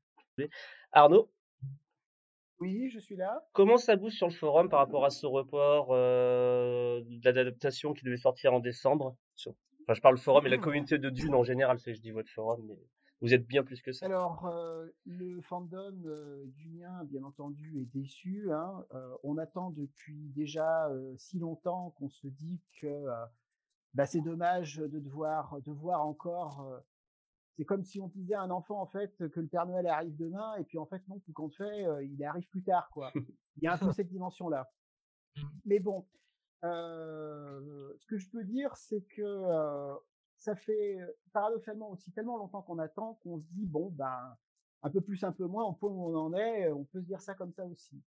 [0.92, 1.32] Arnaud?
[2.60, 3.46] Oui, je suis là.
[3.54, 8.18] Comment ça bouge sur le forum par rapport à ce report euh, d'adaptation qui devait
[8.18, 9.16] sortir en décembre?
[9.38, 12.66] Enfin, je parle forum et la communauté de Dune en général, je dis votre forum,
[12.68, 12.80] mais
[13.24, 14.06] vous êtes bien plus que ça.
[14.06, 18.52] Alors, euh, le fandom euh, dunien, bien entendu, est déçu.
[18.52, 18.86] Hein.
[18.94, 23.06] Euh, on attend depuis déjà si longtemps qu'on se dit que
[23.94, 26.84] bah, c'est dommage de devoir, de voir encore
[27.56, 30.16] c'est comme si on disait à un enfant en fait que le Père Noël arrive
[30.16, 33.12] demain et puis en fait non tout compte fait euh, il arrive plus tard quoi.
[33.58, 34.72] Il y a un peu cette dimension là.
[35.38, 35.42] Mmh.
[35.66, 36.08] Mais bon,
[36.64, 39.96] euh, ce que je peux dire c'est que euh,
[40.36, 40.98] ça fait
[41.32, 44.36] paradoxalement aussi tellement longtemps qu'on attend qu'on se dit bon ben
[44.82, 47.06] un peu plus un peu moins on peut où on en est on peut se
[47.06, 48.02] dire ça comme ça aussi.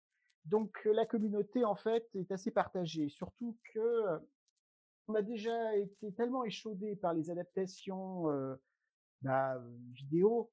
[0.45, 4.19] Donc la communauté en fait est assez partagée surtout que
[5.07, 8.27] on a déjà été tellement échaudé par les adaptations
[9.25, 9.61] bah,
[9.93, 10.51] vidéo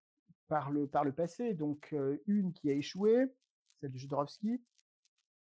[0.49, 1.55] par le, par le passé.
[1.55, 1.95] Donc,
[2.27, 3.27] une qui a échoué,
[3.77, 4.63] celle de Jodorowsky,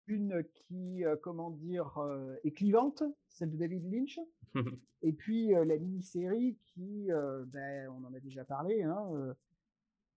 [0.07, 1.99] une qui, comment dire,
[2.43, 4.21] est clivante, celle de David Lynch,
[5.03, 7.09] et puis la mini-série qui,
[7.47, 9.35] ben, on en a déjà parlé, hein,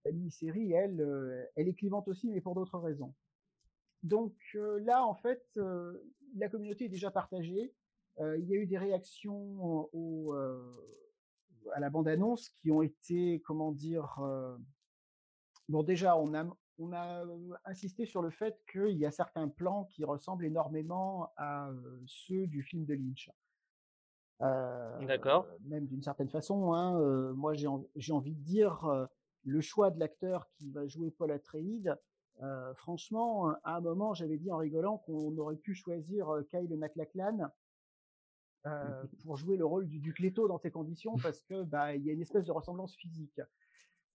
[0.04, 3.14] la mini-série, elle, elle est clivante aussi, mais pour d'autres raisons.
[4.02, 5.42] Donc là, en fait,
[6.36, 7.72] la communauté est déjà partagée.
[8.18, 10.34] il y a eu des réactions au,
[11.74, 14.20] à la bande-annonce qui ont été, comment dire,
[15.68, 16.46] bon déjà, on a,
[16.78, 17.24] on a
[17.64, 21.70] insisté sur le fait qu'il y a certains plans qui ressemblent énormément à
[22.06, 23.30] ceux du film de Lynch.
[24.40, 25.46] D'accord.
[25.64, 29.08] Même d'une certaine façon, hein, moi j'ai envie de dire
[29.44, 31.96] le choix de l'acteur qui va jouer Paul Atreides.
[32.74, 37.50] franchement, à un moment, j'avais dit en rigolant qu'on aurait pu choisir Kyle MacLachlan
[39.22, 42.10] pour jouer le rôle du Duc Leto dans ces conditions, parce que bah il y
[42.10, 43.40] a une espèce de ressemblance physique.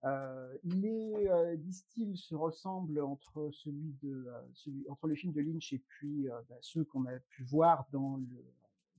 [0.05, 5.71] Euh, les euh, distilles se ressemblent entre celui de celui, entre le film de Lynch
[5.71, 8.43] et puis bah, ceux qu'on a pu voir dans le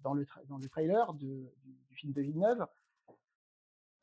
[0.03, 2.67] dans le dans le trailer de, du, du, film de Villeneuve.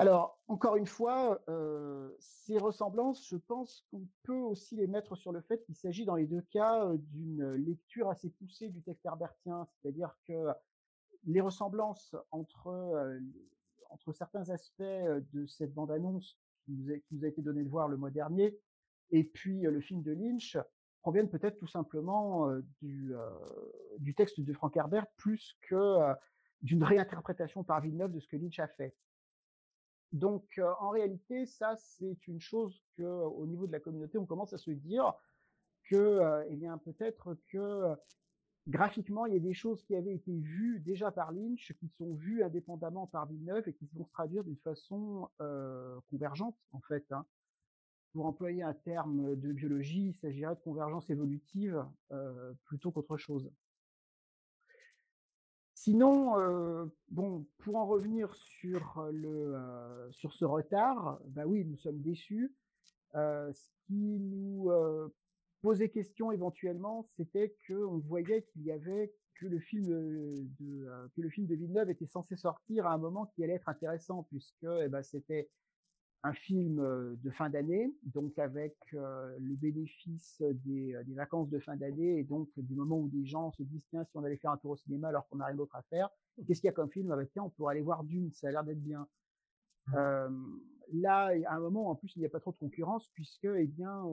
[0.02, 5.32] Alors encore une fois, euh, ces ressemblances, je pense qu'on peut aussi les mettre sur
[5.32, 9.68] le fait qu'il s'agit dans les deux cas d'une lecture assez poussée du texte herbertien,
[9.68, 10.48] c'est-à-dire que
[11.26, 13.20] les ressemblances entre
[13.92, 14.82] entre certains aspects
[15.34, 18.58] de cette bande-annonce qui nous, a, été donné de voir le mois dernier,
[19.10, 20.58] et puis le film de Lynch,
[21.02, 22.50] proviennent peut-être tout simplement
[22.80, 23.14] du,
[24.00, 26.14] du texte de Frank Herbert plus que
[26.62, 28.96] d'une réinterprétation par Villeneuve de ce que Lynch a fait.
[30.12, 34.54] Donc, en réalité, ça, c'est une chose que, au niveau de la communauté, on commence
[34.54, 35.14] à se dire
[35.86, 37.96] que, eh bien, peut-être que
[38.68, 42.14] graphiquement, il y a des choses qui avaient été vues déjà par Lynch, qui sont
[42.14, 47.05] vues indépendamment par Villeneuve et qui vont se traduire d'une façon euh, convergente, en fait.
[47.12, 47.26] Hein.
[48.14, 53.49] Pour employer un terme de biologie, il s'agirait de convergence évolutive euh, plutôt qu'autre chose.
[55.74, 62.01] Sinon, euh, bon, pour en revenir sur le sur ce retard, bah oui, nous sommes
[62.01, 62.53] déçus.
[63.14, 64.70] Ce qui nous
[65.62, 71.22] poser question éventuellement, c'était qu'on voyait qu'il y avait que le film de euh, que
[71.22, 74.66] le film de Villeneuve était censé sortir à un moment qui allait être intéressant puisque
[74.84, 75.49] eh ben, c'était
[76.24, 81.57] un film euh, de fin d'année, donc avec euh, le bénéfice des, des, vacances de
[81.57, 84.38] fin d'année et donc du moment où les gens se disent tiens si on allait
[84.38, 86.09] faire un tour au cinéma alors qu'on n'a rien d'autre à faire,
[86.45, 87.12] qu'est-ce qu'il y a comme film?
[87.12, 89.07] Ah, bah, Tiens on pourrait aller voir Dune, ça a l'air d'être bien.
[89.88, 89.95] Mmh.
[89.95, 90.30] Euh,
[90.93, 93.66] là à un moment en plus il n'y a pas trop de concurrence puisque eh
[93.66, 94.03] bien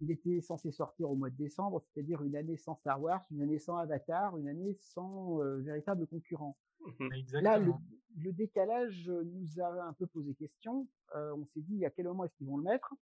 [0.00, 3.42] il était censé sortir au mois de décembre, c'est-à-dire une année sans Star Wars, une
[3.42, 6.56] année sans Avatar, une année sans euh, véritable concurrent.
[6.98, 7.08] Mmh
[7.42, 7.72] Là, le,
[8.16, 10.88] le, décalage nous a un peu posé question.
[11.14, 12.94] Euh, on s'est dit à quel moment est-ce qu'ils vont le mettre?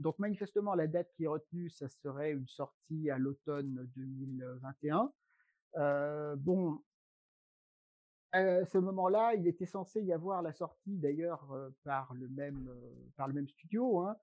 [0.00, 5.12] Donc manifestement, la date qui est retenue, ça serait une sortie à l'automne 2021.
[5.76, 6.80] Euh, bon,
[8.32, 12.68] à ce moment-là, il était censé y avoir la sortie d'ailleurs euh, par le même
[12.68, 14.16] euh, par le même studio, hein,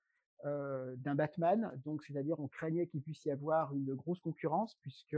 [0.45, 1.71] euh, d'un Batman.
[1.85, 5.17] Donc, c'est-à-dire, on craignait qu'il puisse y avoir une grosse concurrence puisque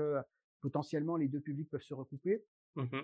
[0.61, 2.43] potentiellement les deux publics peuvent se recouper.
[2.75, 3.01] Mmh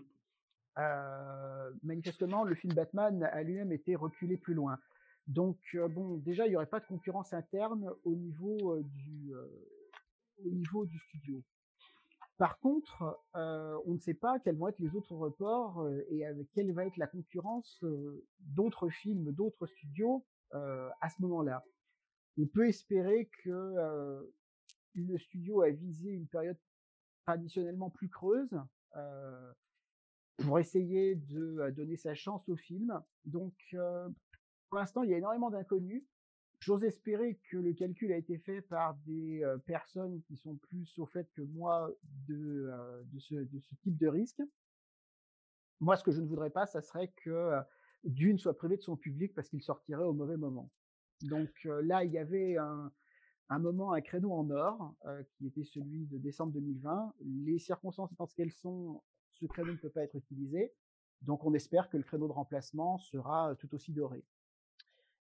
[0.80, 4.80] euh, manifestement, le film Batman a lui-même été reculé plus loin.
[5.28, 9.34] Donc, euh, bon, déjà, il n'y aurait pas de concurrence interne au niveau du
[10.44, 11.44] au niveau du studio.
[12.38, 16.72] Par contre, on ne sait pas quels vont être les autres reports et avec quelle
[16.72, 17.86] va être la concurrence
[18.40, 21.64] d'autres films, d'autres studios à ce moment-là
[22.38, 24.26] on peut espérer que
[24.96, 26.58] le studio a visé une période
[27.26, 28.60] traditionnellement plus creuse
[30.38, 33.02] pour essayer de donner sa chance au film.
[33.26, 33.54] Donc,
[34.70, 36.04] pour l'instant, il y a énormément d'inconnus.
[36.60, 41.06] J'ose espérer que le calcul a été fait par des personnes qui sont plus au
[41.06, 41.92] fait que moi
[42.28, 42.72] de,
[43.12, 44.42] de, ce, de ce type de risque.
[45.80, 47.60] Moi, ce que je ne voudrais pas, ça serait que
[48.06, 50.72] Dune soit privé de son public parce qu'il sortirait au mauvais moment.
[51.24, 54.94] Donc là, il y avait un, moment, un créneau en or,
[55.34, 57.14] qui était celui de décembre 2020.
[57.22, 59.02] Les circonstances étant ce qu'elles sont,
[59.32, 60.74] ce créneau ne peut pas être utilisé.
[61.22, 64.24] Donc on espère que le créneau de remplacement sera tout aussi doré.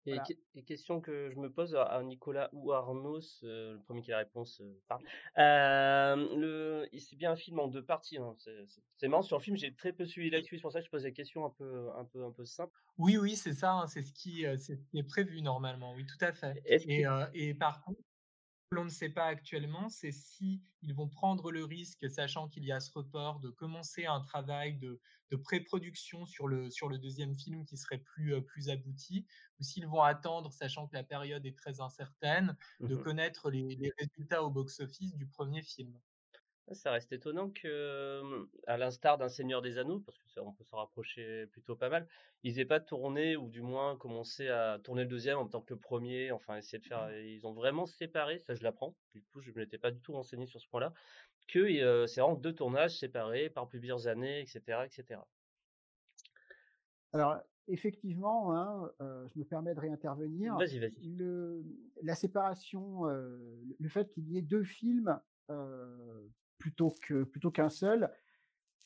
[0.06, 0.24] Et, voilà.
[0.54, 4.12] et, question que je me pose à Nicolas ou à Arnaud, euh, le premier qui
[4.12, 5.02] a la réponse euh, parle.
[5.38, 8.18] Euh, c'est bien un film en deux parties.
[8.18, 8.34] Hein.
[8.96, 10.90] C'est marrant sur le film, j'ai très peu suivi là-dessus, c'est pour ça que je
[10.90, 12.72] pose des questions un peu, un peu, un peu simples.
[12.96, 15.94] Oui, oui, c'est ça, hein, c'est ce qui, c'est ce qui est prévu normalement.
[15.94, 16.62] Oui, tout à fait.
[16.64, 17.36] Et, que...
[17.36, 18.00] et par contre,
[18.70, 22.72] l'on ne sait pas actuellement, c'est si ils vont prendre le risque, sachant qu'il y
[22.72, 25.00] a ce report, de commencer un travail de,
[25.30, 29.26] de pré-production sur le, sur le deuxième film qui serait plus, euh, plus abouti,
[29.58, 33.74] ou s'ils vont attendre, sachant que la période est très incertaine, de mmh connaître les,
[33.76, 35.98] les résultats au box-office du premier film.
[36.72, 40.64] Ça reste étonnant que, à l'instar d'un Seigneur des Anneaux, parce que ça, on peut
[40.64, 42.06] s'en rapprocher plutôt pas mal,
[42.42, 45.62] ils aient pas tourné ou du moins commencé à tourner le deuxième en même temps
[45.62, 47.26] que le premier, enfin essayer de faire, Mmh.
[47.26, 48.94] ils ont vraiment séparé, ça je l'apprends.
[49.14, 50.92] Du coup, je m'étais pas du tout renseigné sur ce point-là,
[51.46, 55.26] que, c'est vraiment 2 tournages séparés par plusieurs années, et cetera, et cetera.
[57.12, 57.38] Alors
[57.68, 60.56] effectivement, hein, je me permets de réintervenir.
[60.56, 61.08] Vas-y, vas-y.
[61.16, 61.64] Le
[62.02, 65.18] la séparation, le fait qu'il y ait 2 films,
[66.58, 68.10] plutôt que plutôt qu'un seul,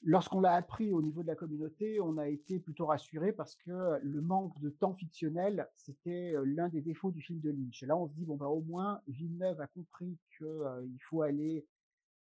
[0.02, 4.00] lorsqu'on l'a appris au niveau de la communauté, on a été plutôt rassurés parce que
[4.02, 7.82] le manque de temps fictionnel, c'était, heu, l'un des défauts du film de Lynch.
[7.82, 11.00] Et là, on se dit: «Bon, bah, au moins Villeneuve a compris que, heu, il
[11.02, 11.66] faut aller,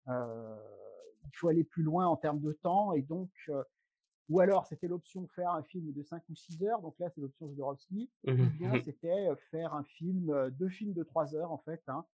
[0.09, 0.13] heu,
[1.25, 3.63] il faut aller plus loin en termes de temps» et donc heu
[4.29, 7.21] ou alors c'était l'option faire un film de 5 ou 6 heures, donc là c'est
[7.21, 11.51] l'option Jodorowsky, ou bien c'était, heu, faire un film, heu, 2 films de 3 heures
[11.51, 12.05] en fait, hein.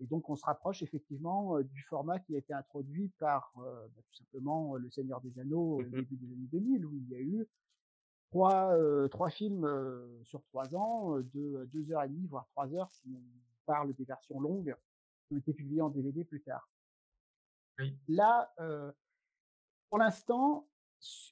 [0.00, 4.14] Et donc on se rapproche effectivement, du format qui a été introduit par, bah, tout
[4.14, 7.46] simplement, Le Seigneur des Anneaux au début des années 2000 où il y a eu
[8.30, 9.68] 3, heu, 3 films,
[10.24, 13.22] sur 3 ans, de 2 heures et demie, voire 3 heures si on
[13.66, 14.76] parle des versions longues,
[15.28, 16.68] qui ont été publiées en DVD plus tard.
[17.78, 17.98] Oui.
[18.08, 18.52] Là,
[19.90, 20.68] pour l'instant,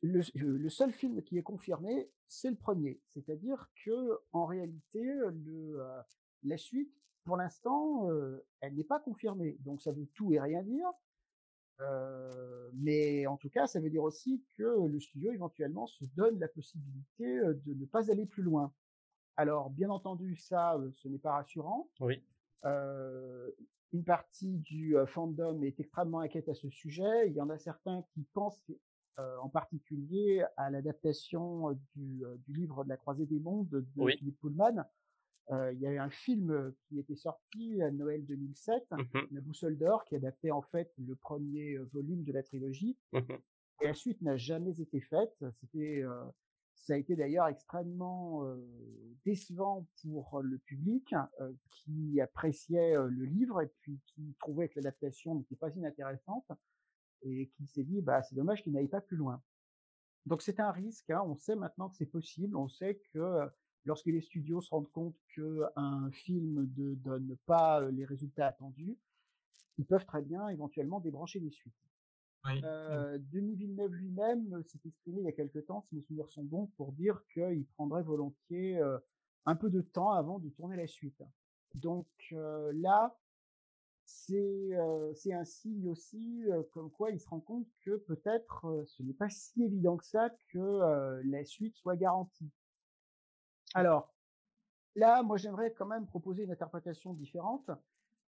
[0.03, 3.03] le seul film qui est confirmé, c'est le 1er.
[3.09, 6.03] C'est-à-dire qu'en réalité, heu, le, heu,
[6.45, 9.57] la suite, pour l'instant, heu, elle n'est pas confirmée.
[9.61, 10.89] Donc ça veut tout et rien dire.
[11.81, 16.39] Heu, mais en tout cas, ça veut dire aussi que le studio éventuellement se donne
[16.39, 18.73] la possibilité, heu, de ne pas aller plus loin.
[19.37, 21.89] Alors bien entendu ça, ce n'est pas rassurant.
[22.01, 22.23] Oui.
[23.95, 27.29] Une partie du, fandom est extrêmement inquiète à ce sujet.
[27.29, 28.62] Il y en a certains qui pensent,
[29.16, 34.16] en particulier à l'adaptation, du, livre de la Croisée des mondes de Oui.
[34.18, 34.85] Philippe Pullman.
[35.51, 39.26] Il y a eu un film, qui était sorti à Noël 2007, Mmh mh.
[39.32, 43.20] La Boussole d'or, qui adaptait en fait le 1er, heu, volume de la trilogie Mmh
[43.80, 45.34] et la suite n'a jamais été faite.
[45.53, 46.03] C'était,
[46.76, 48.45] ça a été d'ailleurs extrêmement,
[49.24, 51.14] décevant pour le public,
[51.68, 56.47] qui appréciait, le livre et puis qui trouvait que l'adaptation n'était pas inintéressante
[57.22, 59.43] et qui s'est dit: «Bah, c'est dommage qu'il n'aille pas plus loin».
[60.26, 63.49] Donc c'est un risque, hein, on sait maintenant que c'est possible, on sait que,
[63.85, 68.97] lorsque les studios se rendent compte qu'un film ne donne pas, heu, les résultats attendus,
[69.78, 71.74] ils peuvent très bien éventuellement débrancher les suites.
[72.45, 72.61] Oui.
[72.62, 76.45] Heu, Denis Villeneuve lui-même s'est exprimé il y a quelque temps, si mes souvenirs sont
[76.45, 78.99] bons, pour dire qu'il prendrait volontiers, heu,
[79.47, 81.22] un peu de temps avant de tourner la suite.
[81.74, 83.16] Donc là,
[84.05, 84.74] c'est,
[85.33, 89.64] un signe aussi, comme quoi il se rend compte que peut-être, ce n'est pas si
[89.64, 92.51] évident que ça que, la suite soit garantie.
[93.75, 94.12] Alors,
[94.95, 97.70] là, moi j'aimerais quand même proposer une interprétation différente.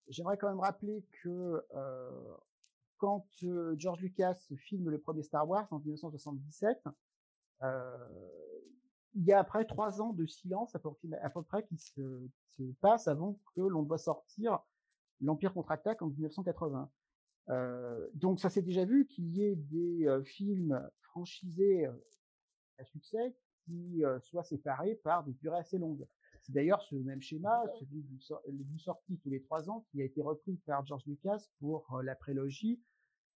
[0.09, 1.64] J'aimerais quand même rappeler que,
[2.99, 3.26] quand,
[3.76, 6.84] George Lucas filme le 1er Star Wars en 1977,
[7.62, 7.68] heu,
[9.14, 12.62] il y a après 3 ans de silence à peu près qui se qui se
[12.80, 14.61] passent avant que l'on voit sortir
[15.22, 16.90] L'Empire contre-attaque en 1980.
[17.51, 21.86] Heu, donc ça s'est déjà vu qu'il y ait des, films franchisés,
[22.78, 23.34] à succès
[23.64, 26.06] qui, heu, soient séparés par des durées assez longues.
[26.42, 30.00] C'est d'ailleurs ce même schéma, celui d'une sor d'une sortie tous les 3 ans qui
[30.02, 32.82] a été repris par George Lucas pour, heu, la prélogie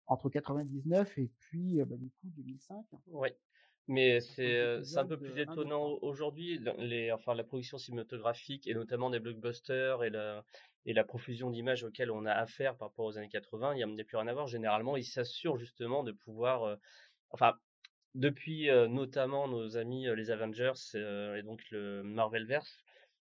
[0.06, 2.86] entre 99 et puis, heu, bah, du coup 2005.
[3.06, 3.28] Oui,
[3.88, 4.56] mais c'est,
[4.94, 5.92] un peu plus heu, 1, 2, étonnant 3.
[5.92, 10.44] au aujourd'hui, les enfin la production cinématographique et notamment des blockbusters et la
[10.84, 13.82] et la profusion d'images auxquelles on a affaire par rapport aux années 80, il y
[14.00, 14.46] a plus rien à voir.
[14.48, 16.78] Généralement, ils s'assurent justement de pouvoir,
[17.30, 17.58] enfin
[18.14, 22.78] depuis, heu, notamment nos amis, les Avengers, et donc le Marvelverse,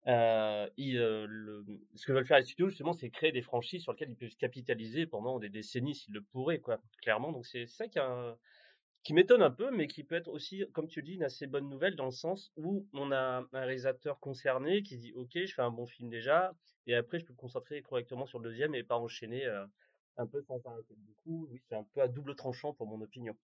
[0.08, 1.64] heu, ils, le
[1.94, 4.36] ce que veulent faire les studios justement, c'est créer des franchises sur lesquelles ils peuvent
[4.38, 7.32] capitaliser pendant des décennies s'ils le pourraient quoi, clairement.
[7.32, 7.98] Donc c'est ça qui
[9.04, 11.46] qui m'étonne un peu, mais qui peut être aussi, comme tu le dis, une assez
[11.46, 13.18] bonne nouvelle dans le sens où on a
[13.52, 16.54] un réalisateur concerné qui dit: «OK, je fais un bon film déjà
[16.86, 19.66] et après je peux me concentrer correctement sur le 2e et pas enchaîner, heu,
[20.16, 20.94] un peu sans arrêter».
[20.96, 23.36] Du coup, oui, c'est un peu à double tranchant pour mon opinion.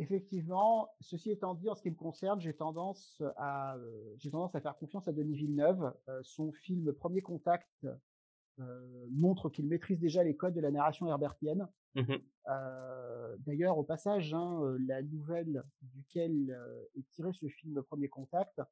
[0.00, 4.54] Effectivement, ceci étant dit, en ce qui me concerne, j'ai tendance à, heu, j'ai tendance
[4.54, 5.92] à faire confiance à Denis Villeneuve.
[6.08, 7.86] Heu, son film Premier contact,
[8.60, 11.68] heu, montre qu'il maîtrise déjà les codes de la narration herbertienne.
[11.94, 12.14] Mmh
[13.40, 16.58] d'ailleurs, au passage, hein, la nouvelle duquel,
[16.96, 18.62] est tiré ce film Premier contact,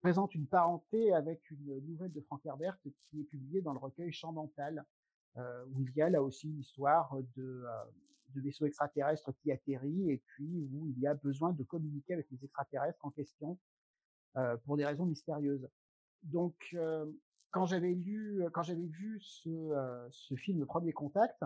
[0.00, 4.12] présente une parenté avec une nouvelle de Frank Herbert qui est publiée dans le recueil
[4.12, 4.84] Champ mental,
[5.36, 7.68] où il y a là aussi l'histoire de, heu,
[8.34, 12.26] de vaisseaux extraterrestres qui atterrit et puis où il y a besoin de communiquer avec
[12.30, 13.58] les extraterrestres en question,
[14.36, 15.68] heu, pour des raisons mystérieuses.
[16.22, 17.18] Donc, heu,
[17.50, 21.42] quand j'avais lu, quand j'avais vu ce, ce film Premier contact,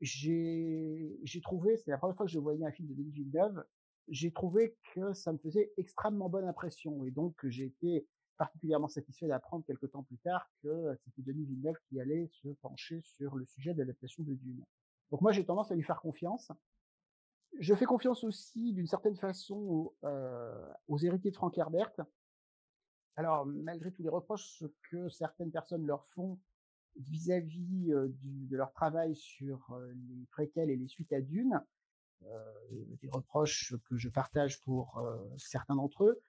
[0.00, 3.64] j'ai trouvé, c'est la première fois que je voyais un film de Denis Villeneuve,
[4.08, 8.06] j'ai trouvé que ça me faisait extrêmement bonne impression et donc j'ai été
[8.36, 13.00] particulièrement satisfait d'apprendre quelques temps plus tard que c'était Denis Villeneuve qui allait se pencher
[13.02, 14.64] sur le sujet de l'adaptation de Dune.
[15.10, 16.52] Donc moi j'ai tendance à lui faire confiance.
[17.58, 21.92] Je fais confiance aussi d'une certaine façon aux, euh, héritiers de Frank Herbert.
[23.16, 26.38] Alors malgré tous les reproches que certaines personnes leur font
[26.96, 31.60] vis-à-vis euh, de leur travail sur euh, les préquels et les suites à Dune,
[33.00, 35.00] des reproches que je partage pour
[35.36, 36.20] certains d'entre eux.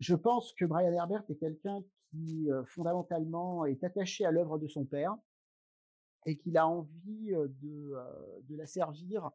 [0.00, 4.86] Je pense que Brian Herbert est quelqu'un qui fondamentalement est attaché à l'œuvre de son
[4.86, 5.14] père
[6.26, 7.94] et qu'il a envie de,
[8.48, 9.30] de la servir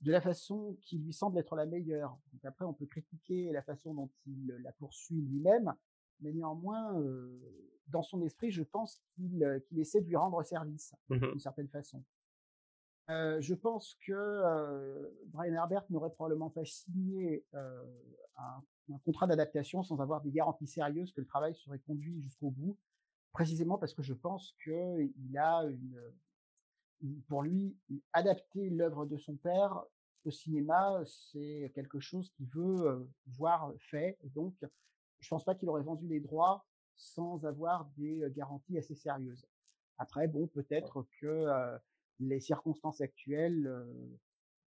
[0.00, 2.16] de la façon qui lui semble être la meilleure.
[2.32, 5.74] Donc après, on peut critiquer la façon dont il la poursuit lui-même,
[6.20, 6.94] mais néanmoins,
[7.88, 11.68] dans son esprit, je pense qu'il qu'il essaie de lui rendre service mmh d'une certaine
[11.68, 12.04] façon.
[13.10, 17.82] Euh, je pense que euh, Brian Herbert n'aurait probablement pas signé un,
[18.36, 22.76] un, contrat d'adaptation sans avoir des garanties sérieuses que le travail serait conduit jusqu'au bout,
[23.32, 25.98] précisément parce que je pense qu'il a une,
[27.28, 27.76] pour lui,
[28.12, 29.84] adapter l'œuvre de son père
[30.24, 34.18] au cinéma, c'est quelque chose qu'il veut voir fait.
[34.22, 34.54] Et donc,
[35.20, 39.46] je pense pas qu'il aurait vendu les droits sans avoir des garanties assez sérieuses.
[39.98, 41.46] Après, bon, peut-être que
[42.18, 43.70] les circonstances actuelles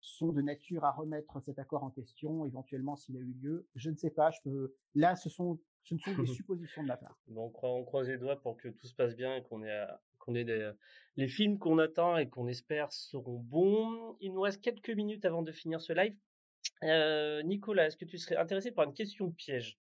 [0.01, 3.67] sont de nature à remettre cet accord en question, éventuellement s'il a eu lieu.
[3.75, 4.31] Je ne sais pas.
[4.31, 4.73] Je peux...
[4.95, 7.17] Là, ce sont, ce ne sont des suppositions de ma part.
[7.27, 9.87] Bon, on, croise les doigts pour que tout se passe bien et qu'on ait,
[10.19, 10.71] qu'on ait des,
[11.15, 14.15] les films qu'on attend et qu'on espère seront bons.
[14.21, 16.15] Il nous reste quelques minutes avant de finir ce live.
[16.83, 19.77] Euh, Nicolas, est-ce que tu serais intéressé par une question piège?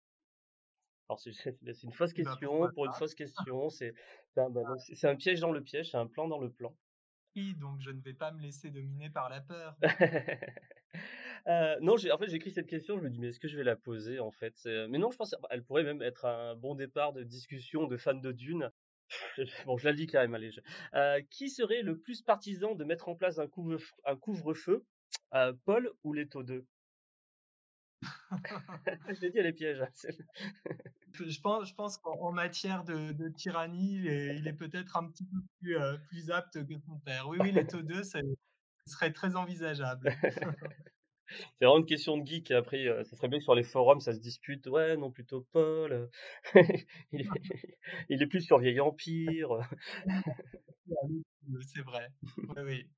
[1.07, 3.69] Alors c'est une fausse bah, question pour une fausse question.
[3.69, 3.93] C'est
[4.37, 4.61] un, bah,
[5.03, 6.75] un, piège dans le piège, c'est un plan dans le plan.
[7.35, 9.77] Oui, donc je ne vais pas me laisser dominer par la peur.
[11.47, 13.63] euh, non, en fait, j'écris cette question, je me dis, mais est-ce que je vais
[13.63, 14.55] la poser en fait?
[14.65, 18.13] Mais non, je pense qu'elle pourrait même être un bon départ de discussion de fans
[18.13, 18.71] de Dune.
[19.65, 20.51] bon, je la dis quand même, allez.
[20.93, 24.85] Euh, qui serait le plus partisan de mettre en place un couvre-feu,
[25.31, 26.65] un euh, Paul ou Leto 2
[29.09, 29.81] je l'ai dit, elle est piège.
[29.81, 29.89] Hein,
[31.13, 35.09] je pense, je pense qu'en matière de, de tyrannie, il est, il est peut-être un
[35.09, 37.27] petit peu plus, euh, plus, apte que son père.
[37.27, 38.19] Oui, oui, les taux 2, ça
[38.85, 40.13] serait très envisageable.
[41.29, 42.51] C'est vraiment une question de geek.
[42.51, 44.67] Après, euh, ça serait bien que sur les forums, ça se dispute.
[44.67, 46.09] Ouais, non, plutôt Paul.
[47.11, 47.27] il, est,
[48.09, 49.59] il, est, plus sur Vieil Empire.
[51.67, 52.09] C'est vrai.
[52.37, 52.89] Oui, oui.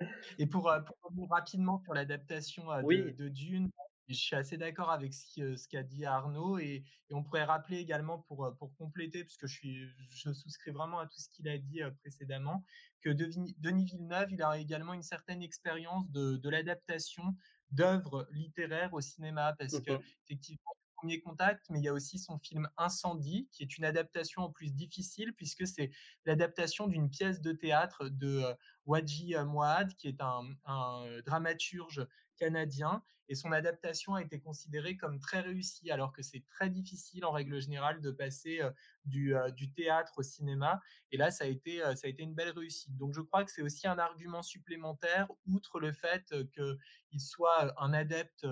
[0.38, 3.02] Et pour, euh, pour revenir rapidement sur l'adaptation oui.
[3.02, 3.70] de, de, Dune,
[4.08, 8.20] je suis assez d'accord avec ce qu'a dit Arnaud et, et, on pourrait rappeler également
[8.20, 11.80] pour, pour compléter, puisque je, suis, je souscris vraiment à tout ce qu'il a dit
[12.00, 12.64] précédemment,
[13.02, 17.36] que Denis Villeneuve, il a également une certaine expérience de, de l'adaptation
[17.70, 19.92] d'œuvres littéraires au cinéma, parce que
[20.24, 24.42] effectivement, premier contact, mais il y a aussi son film Incendie, qui est une adaptation
[24.42, 25.90] en plus difficile, puisque c'est
[26.24, 28.42] l'adaptation d'une pièce de théâtre de
[28.86, 32.06] Wadji Mouad, qui est un, un dramaturge
[32.36, 37.24] canadien, et son adaptation a été considérée comme très réussie, alors que c'est très difficile
[37.24, 38.60] en règle générale de passer
[39.04, 39.34] du,
[39.74, 40.80] théâtre au cinéma.
[41.10, 42.96] Et là, ça a, été, ça a été une belle réussite.
[42.96, 47.92] Donc je crois que c'est aussi un argument supplémentaire, outre le fait qu'il soit un
[47.92, 48.46] adepte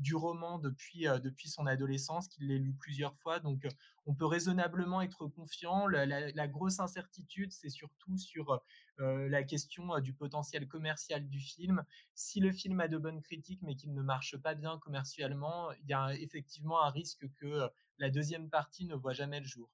[0.00, 3.38] du roman depuis, depuis son adolescence, qu'il l'ait lu plusieurs fois.
[3.38, 3.66] Donc
[4.06, 5.86] on peut raisonnablement être confiant.
[5.86, 8.60] La, la, la grosse incertitude, c'est surtout sur
[9.00, 11.84] euh, la question du potentiel commercial du film.
[12.14, 15.88] Si le film a de bonnes critiques mais qu'il ne marche pas bien commercialement, il
[15.88, 19.70] y a effectivement un risque que la deuxième partie ne voit jamais le jour.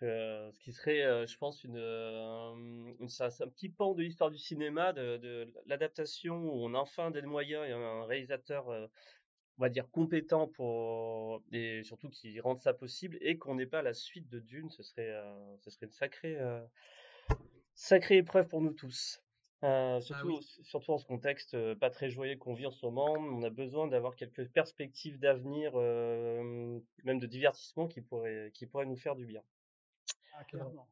[0.00, 5.52] Ce qui serait, je pense, une, un, petit pan de l'histoire du cinéma, de, de
[5.66, 11.42] l'adaptation où on a enfin des moyens et un réalisateur, on va dire, compétent pour,
[11.52, 14.82] et surtout qui rende ça possible, et qu'on n'ait pas la suite de Dune, ce
[14.82, 15.14] serait,
[15.60, 16.38] ce serait une sacrée,
[17.74, 19.22] Sacrée épreuve pour nous tous.
[19.62, 22.84] Euh, ah surtout, surtout en ce contexte euh, pas très joyeux qu'on vit en ce
[22.86, 28.66] moment, on a besoin d'avoir quelques perspectives d'avenir, euh, même de divertissement qui pourraient, qui
[28.66, 29.42] pourraient nous faire du bien.
[30.34, 30.88] Ah, clairement.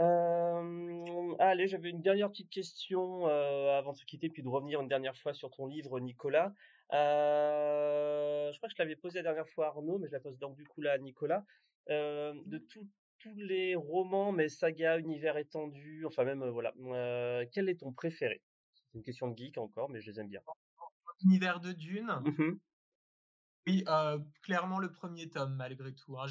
[0.00, 4.88] Euh, allez, j'avais une dernière petite question avant de se quitter, puis de revenir une
[4.88, 6.52] dernière fois sur ton livre, Nicolas.
[6.90, 10.38] je crois que je l'avais posé la dernière fois à Arnaud, mais je la pose
[10.38, 11.44] donc du coup là à Nicolas.
[11.88, 16.72] de tout, tous les romans, mais sagas, univers étendu, enfin même voilà.
[17.52, 18.42] Quel est ton préféré?
[18.72, 20.40] C'est une question de geek encore, mais je les aime bien.
[21.22, 22.10] Univers de Dune?
[22.24, 22.58] Mmh
[23.66, 23.84] oui,
[24.42, 26.18] clairement le premier tome malgré tout.
[26.18, 26.26] Hein.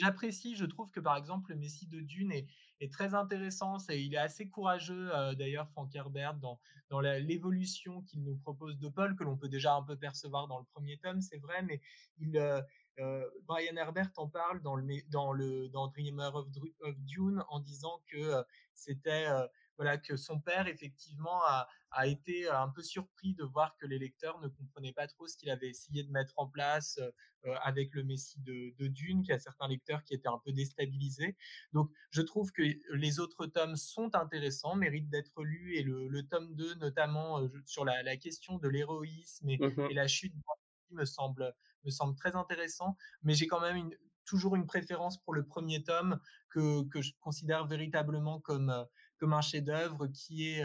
[0.00, 2.46] J'apprécie, je trouve que par exemple le Messie de Dune est,
[2.90, 6.58] très intéressant, et il est assez courageux d'ailleurs Frank Herbert dans,
[7.00, 10.64] l'évolution qu'il nous propose de Paul, que l'on peut déjà un peu percevoir dans le
[10.64, 11.80] premier tome, c'est vrai, mais
[12.18, 12.40] il,
[13.46, 18.42] Brian Herbert en parle dans, le, dans, le, dans Dreamer of Dune en disant que
[18.74, 19.26] c'était
[19.80, 23.98] voilà, que son père, effectivement, a, a, été un peu surpris de voir que les
[23.98, 27.00] lecteurs ne comprenaient pas trop ce qu'il avait essayé de mettre en place
[27.46, 30.38] euh, avec le Messie de, de Dune, qu'il y a certains lecteurs qui étaient un
[30.44, 31.34] peu déstabilisés.
[31.72, 32.62] Donc, je trouve que
[32.92, 37.86] les autres tomes sont intéressants, méritent d'être lus, et le, le, tome 2, notamment sur
[37.86, 40.34] la, la, question de l'héroïsme et, mmh et, la chute
[40.90, 41.54] me semble,
[41.84, 45.82] me semble très intéressant, mais j'ai quand même une, toujours une préférence pour le premier
[45.82, 46.20] tome
[46.50, 48.86] que, que je considère véritablement comme
[49.20, 50.64] comme un chef-d'œuvre qui est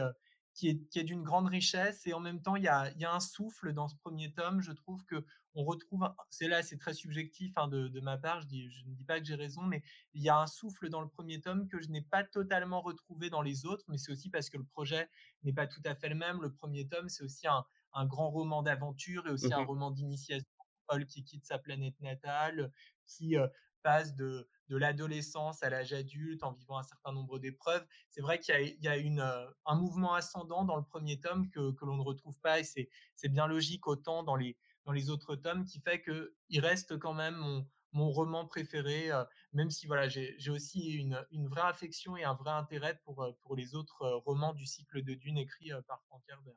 [0.56, 3.02] qui est, qui est d'une grande richesse et en même temps il y a, il
[3.02, 4.62] y a un souffle dans ce premier tome.
[4.62, 8.42] Je trouve que on retrouve, c'est là c'est très subjectif hein, de, de, ma part,
[8.42, 9.84] je, dis, je ne dis pas que j'ai raison, mais
[10.14, 13.30] il y a un souffle dans le premier tome que je n'ai pas totalement retrouvé
[13.30, 15.10] dans les autres, mais c'est aussi parce que le projet
[15.44, 16.42] n'est pas tout à fait le même.
[16.42, 19.92] Le premier tome c'est aussi un, un, grand roman d'aventure et aussi un mmh roman
[19.92, 20.48] d'initiation.
[20.88, 22.72] Paul qui quitte sa planète natale,
[23.08, 23.36] qui
[23.82, 27.86] passe de, de l'adolescence à l'âge adulte en vivant un certain nombre d'épreuves.
[28.10, 31.20] C'est vrai qu'il y a, y a une, euh, un mouvement ascendant dans le premier
[31.20, 34.58] tome que, que l'on ne retrouve pas et c'est, c'est bien logique autant dans les,
[34.86, 39.24] dans les autres tomes qui fait qu'il reste quand même mon, mon roman préféré, euh,
[39.54, 43.24] même si voilà, j'ai, j'ai aussi une, une, vraie affection et un vrai intérêt pour,
[43.24, 46.56] euh, pour les autres romans du cycle de Dune écrits par Frank Herbert.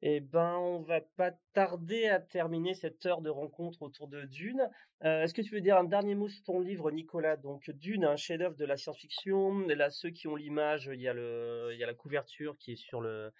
[0.00, 4.62] Eh ben, on va pas tarder à terminer cette heure de rencontre autour de Dune.
[5.04, 7.36] Euh, est-ce que tu veux dire un dernier mot sur ton livre, Nicolas?
[7.36, 9.66] Donc, Dune, un chef-d'œuvre de la science-fiction.
[9.66, 12.72] Là, ceux qui ont l'image, il y a le, il y a la couverture qui
[12.72, 13.32] est sur le,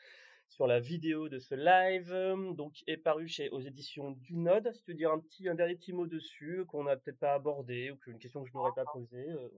[0.49, 2.13] sur la vidéo de ce live.
[2.57, 4.73] Donc, est paru chez aux éditions du Node.
[4.73, 7.35] Si tu veux dire un petit, un dernier petit mot dessus qu'on n'a peut-être pas
[7.35, 9.31] abordé ou qu'une question que je n'aurais pas posée.
[9.31, 9.49] Euh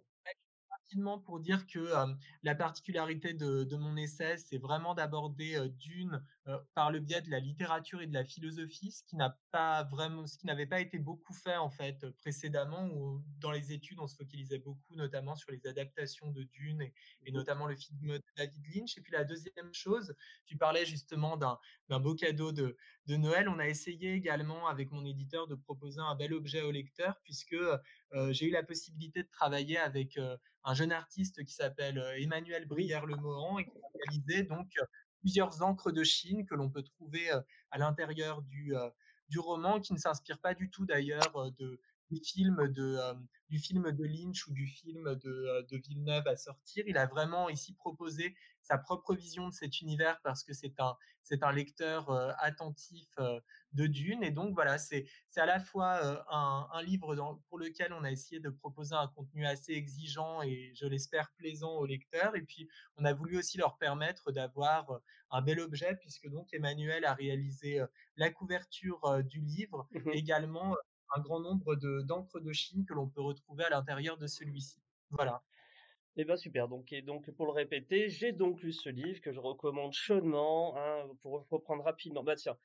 [1.24, 1.78] pour dire que
[2.42, 6.22] la particularité de, de, mon essai, c'est vraiment d'aborder Dune
[6.74, 10.26] par le biais de la littérature et de la philosophie, ce qui n'a pas vraiment,
[10.26, 12.88] ce qui n'avait pas été beaucoup fait en fait précédemment.
[12.92, 16.94] Où dans les études, on se focalisait beaucoup, notamment sur les adaptations de Dune et,
[17.24, 18.96] et notamment le film de David Lynch.
[18.98, 20.14] Et puis la deuxième chose,
[20.46, 22.76] tu parlais justement d'un beau cadeau de,
[23.06, 23.48] de Noël.
[23.48, 27.56] On a essayé également avec mon éditeur de proposer un bel objet au lecteur, puisque
[28.30, 30.18] j'ai eu la possibilité de travailler avec
[30.64, 34.68] un jeune artiste qui s'appelle Emmanuel Brière-Le-Mohan et qui a réalisé donc
[35.20, 37.30] plusieurs encres de Chine que l'on peut trouver
[37.70, 38.74] à l'intérieur du,
[39.28, 42.98] du roman, qui ne s'inspire pas du tout d'ailleurs de, du film de,
[43.48, 46.84] du film de Lynch ou du film de, de, Villeneuve à sortir.
[46.86, 50.96] Il a vraiment ici proposé sa propre vision de cet univers parce que c'est un,
[51.22, 53.08] c'est un lecteur attentif
[53.72, 54.22] de Dune.
[54.22, 55.06] Et donc, voilà, c'est
[55.36, 59.08] à la fois un, un, livre dans, pour lequel on a essayé de proposer un
[59.08, 62.36] contenu assez exigeant et, je l'espère, plaisant aux lecteurs.
[62.36, 65.00] Et puis, on a voulu aussi leur permettre d'avoir
[65.30, 67.80] un bel objet, puisque donc Emmanuel a réalisé
[68.16, 70.76] la couverture du livre, mmh également
[71.14, 74.80] un grand nombre d'encres de, Chine que l'on peut retrouver à l'intérieur de celui-ci.
[75.10, 75.42] Voilà.
[76.16, 79.32] Eh ben super, donc, et donc pour le répéter, j'ai donc lu ce livre que
[79.32, 82.22] je recommande chaudement, hein, pour reprendre rapidement.
[82.22, 82.56] Bah tiens,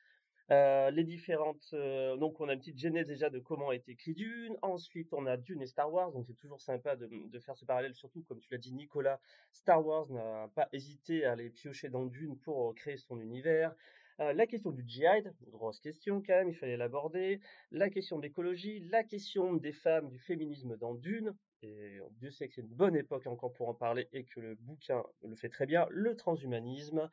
[0.52, 1.70] euh, les différentes.
[1.74, 4.56] Euh, donc, on a une petite genèse déjà de comment a été écrit Dune.
[4.62, 6.12] Ensuite, on a Dune et Star Wars.
[6.12, 9.20] Donc, c'est toujours sympa de, de, faire ce parallèle, surtout comme tu l'as dit, Nicolas.
[9.52, 13.74] Star Wars n'a pas hésité à aller piocher dans Dune pour créer son univers.
[14.22, 17.42] Euh, la question du djihad, grosse question quand même, il fallait l'aborder.
[17.72, 21.36] La question de l'écologie, la question des femmes, du féminisme dans Dune.
[21.64, 24.56] Et Dieu sait que c'est une bonne époque encore pour en parler et que le
[24.56, 25.88] bouquin le fait très bien.
[25.90, 27.10] Le transhumanisme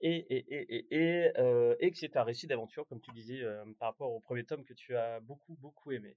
[0.00, 3.64] et, et, et, et, euh, et que c'est un récit d'aventure, comme tu disais, euh,
[3.78, 6.16] par rapport au premier tome que tu as beaucoup, beaucoup aimé.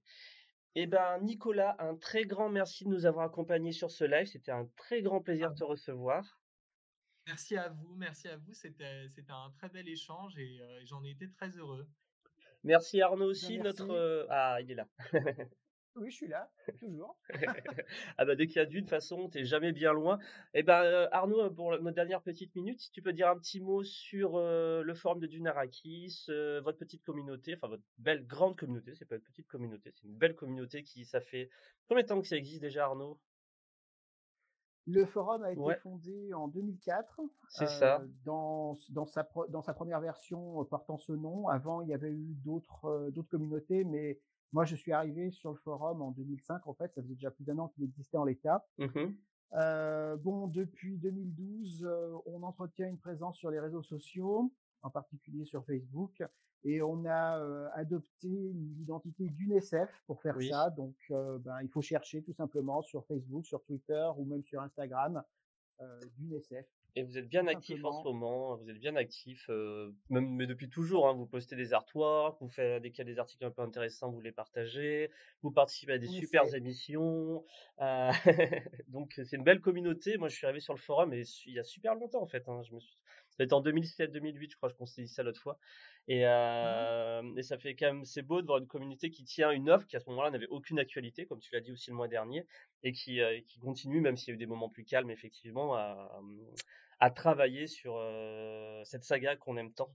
[0.74, 4.26] Eh ben, Nicolas, un très grand merci de nous avoir accompagnés sur ce live.
[4.26, 6.40] C'était un très grand plaisir de te recevoir.
[7.26, 8.52] Merci à vous, merci à vous.
[8.52, 11.86] C'était un très bel échange et euh, j'en ai été très heureux.
[12.64, 14.26] Merci Arnaud aussi, notre...
[14.30, 14.88] Ah, il est là.
[16.00, 17.16] Oui, je suis là, toujours.
[18.18, 20.18] ah bah dès qu'il y a d'une façon, t'es jamais bien loin.
[20.54, 23.38] Et eh ben euh, Arnaud, pour notre dernière petite minute, si tu peux dire un
[23.38, 28.26] petit mot sur euh, le forum de Dunarakis, euh, votre petite communauté, enfin votre belle
[28.26, 31.50] grande communauté, c'est pas une petite communauté, c'est une belle communauté qui ça fait
[31.88, 33.18] combien de temps que ça existe déjà Arnaud?
[34.86, 37.20] Le forum a été fondé en 2004.
[37.50, 38.02] C'est ça.
[38.24, 41.46] Dans, dans, sa, dans sa première version portant ce nom.
[41.48, 44.18] Avant, il y avait eu d'autres d'autres communautés, mais
[44.52, 46.66] moi, je suis arrivé sur le forum en 2005.
[46.66, 48.66] En fait, ça faisait déjà plus d'un an qu'il existait en l'état.
[48.78, 49.12] Mmh
[49.54, 54.52] euh, bon, depuis 2012, euh, on entretient une présence sur les réseaux sociaux.
[54.82, 56.22] en particulier sur Facebook.
[56.64, 60.70] Et on a adopté l'identité d'UNICEF pour faire ça.
[60.70, 65.22] Donc, ben, il faut chercher tout simplement sur Facebook, sur Twitter ou même sur Instagram
[66.16, 66.66] d'UNICEF.
[66.96, 69.48] Et vous êtes bien actif en ce moment, vous êtes bien actif,
[70.10, 71.08] même mais depuis toujours.
[71.08, 74.32] Hein, vous postez des artworks, vous faites des, des articles un peu intéressants, vous les
[74.32, 75.10] partagez,
[75.42, 77.44] vous participez à des super émissions.
[77.80, 78.10] Euh,
[78.88, 80.18] donc c'est une belle communauté.
[80.18, 82.48] Moi, je suis arrivé sur le forum et il y a super longtemps en fait.
[82.48, 82.96] Hein, je me suis
[83.38, 85.58] c'était en 2007-2008, je crois, qu'on s'est dit ça l'autre fois.
[86.08, 89.24] Et, mmh euh, et, ça fait quand même, c'est beau de voir une communauté qui
[89.24, 91.90] tient une offre qui à ce moment-là n'avait aucune actualité, comme tu l'as dit aussi
[91.90, 92.46] le mois dernier,
[92.82, 95.74] et qui, euh, qui continue, même s'il y a eu des moments plus calmes, effectivement,
[95.74, 96.20] à,
[97.00, 99.94] à travailler sur euh, cette saga qu'on aime tant.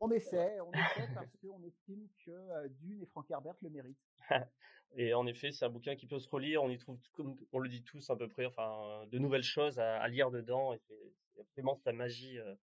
[0.00, 3.96] On essaie, on essaie parce qu'on estime que euh, Dune et Frank Herbert le méritent.
[4.96, 6.62] et en effet, c'est un bouquin qui peut se relire.
[6.62, 9.78] On y trouve, comme on le dit tous à peu près, enfin, de nouvelles choses
[9.78, 10.74] à, lire dedans.
[10.74, 12.54] Et c'est vraiment la magie, euh,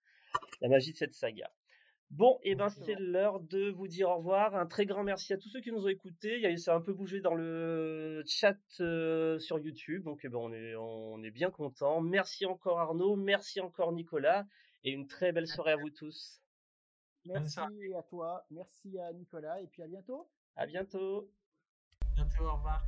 [0.61, 1.51] la magie de cette saga.
[2.11, 4.57] Bon, et eh ben c'est l'heure de vous dire au revoir.
[4.57, 6.41] Un très grand merci à tous ceux qui nous ont écoutés.
[6.41, 10.39] Il ça a un peu bougé dans le chat euh, sur YouTube, donc eh ben,
[10.39, 12.01] on est on est bien content.
[12.01, 14.45] Merci encore Arnaud, merci encore Nicolas,
[14.83, 16.41] et une très belle soirée à vous tous.
[17.25, 20.29] Merci à toi, merci à Nicolas, et puis à bientôt.
[20.57, 21.31] À bientôt.
[22.15, 22.83] bientôt, au revoir.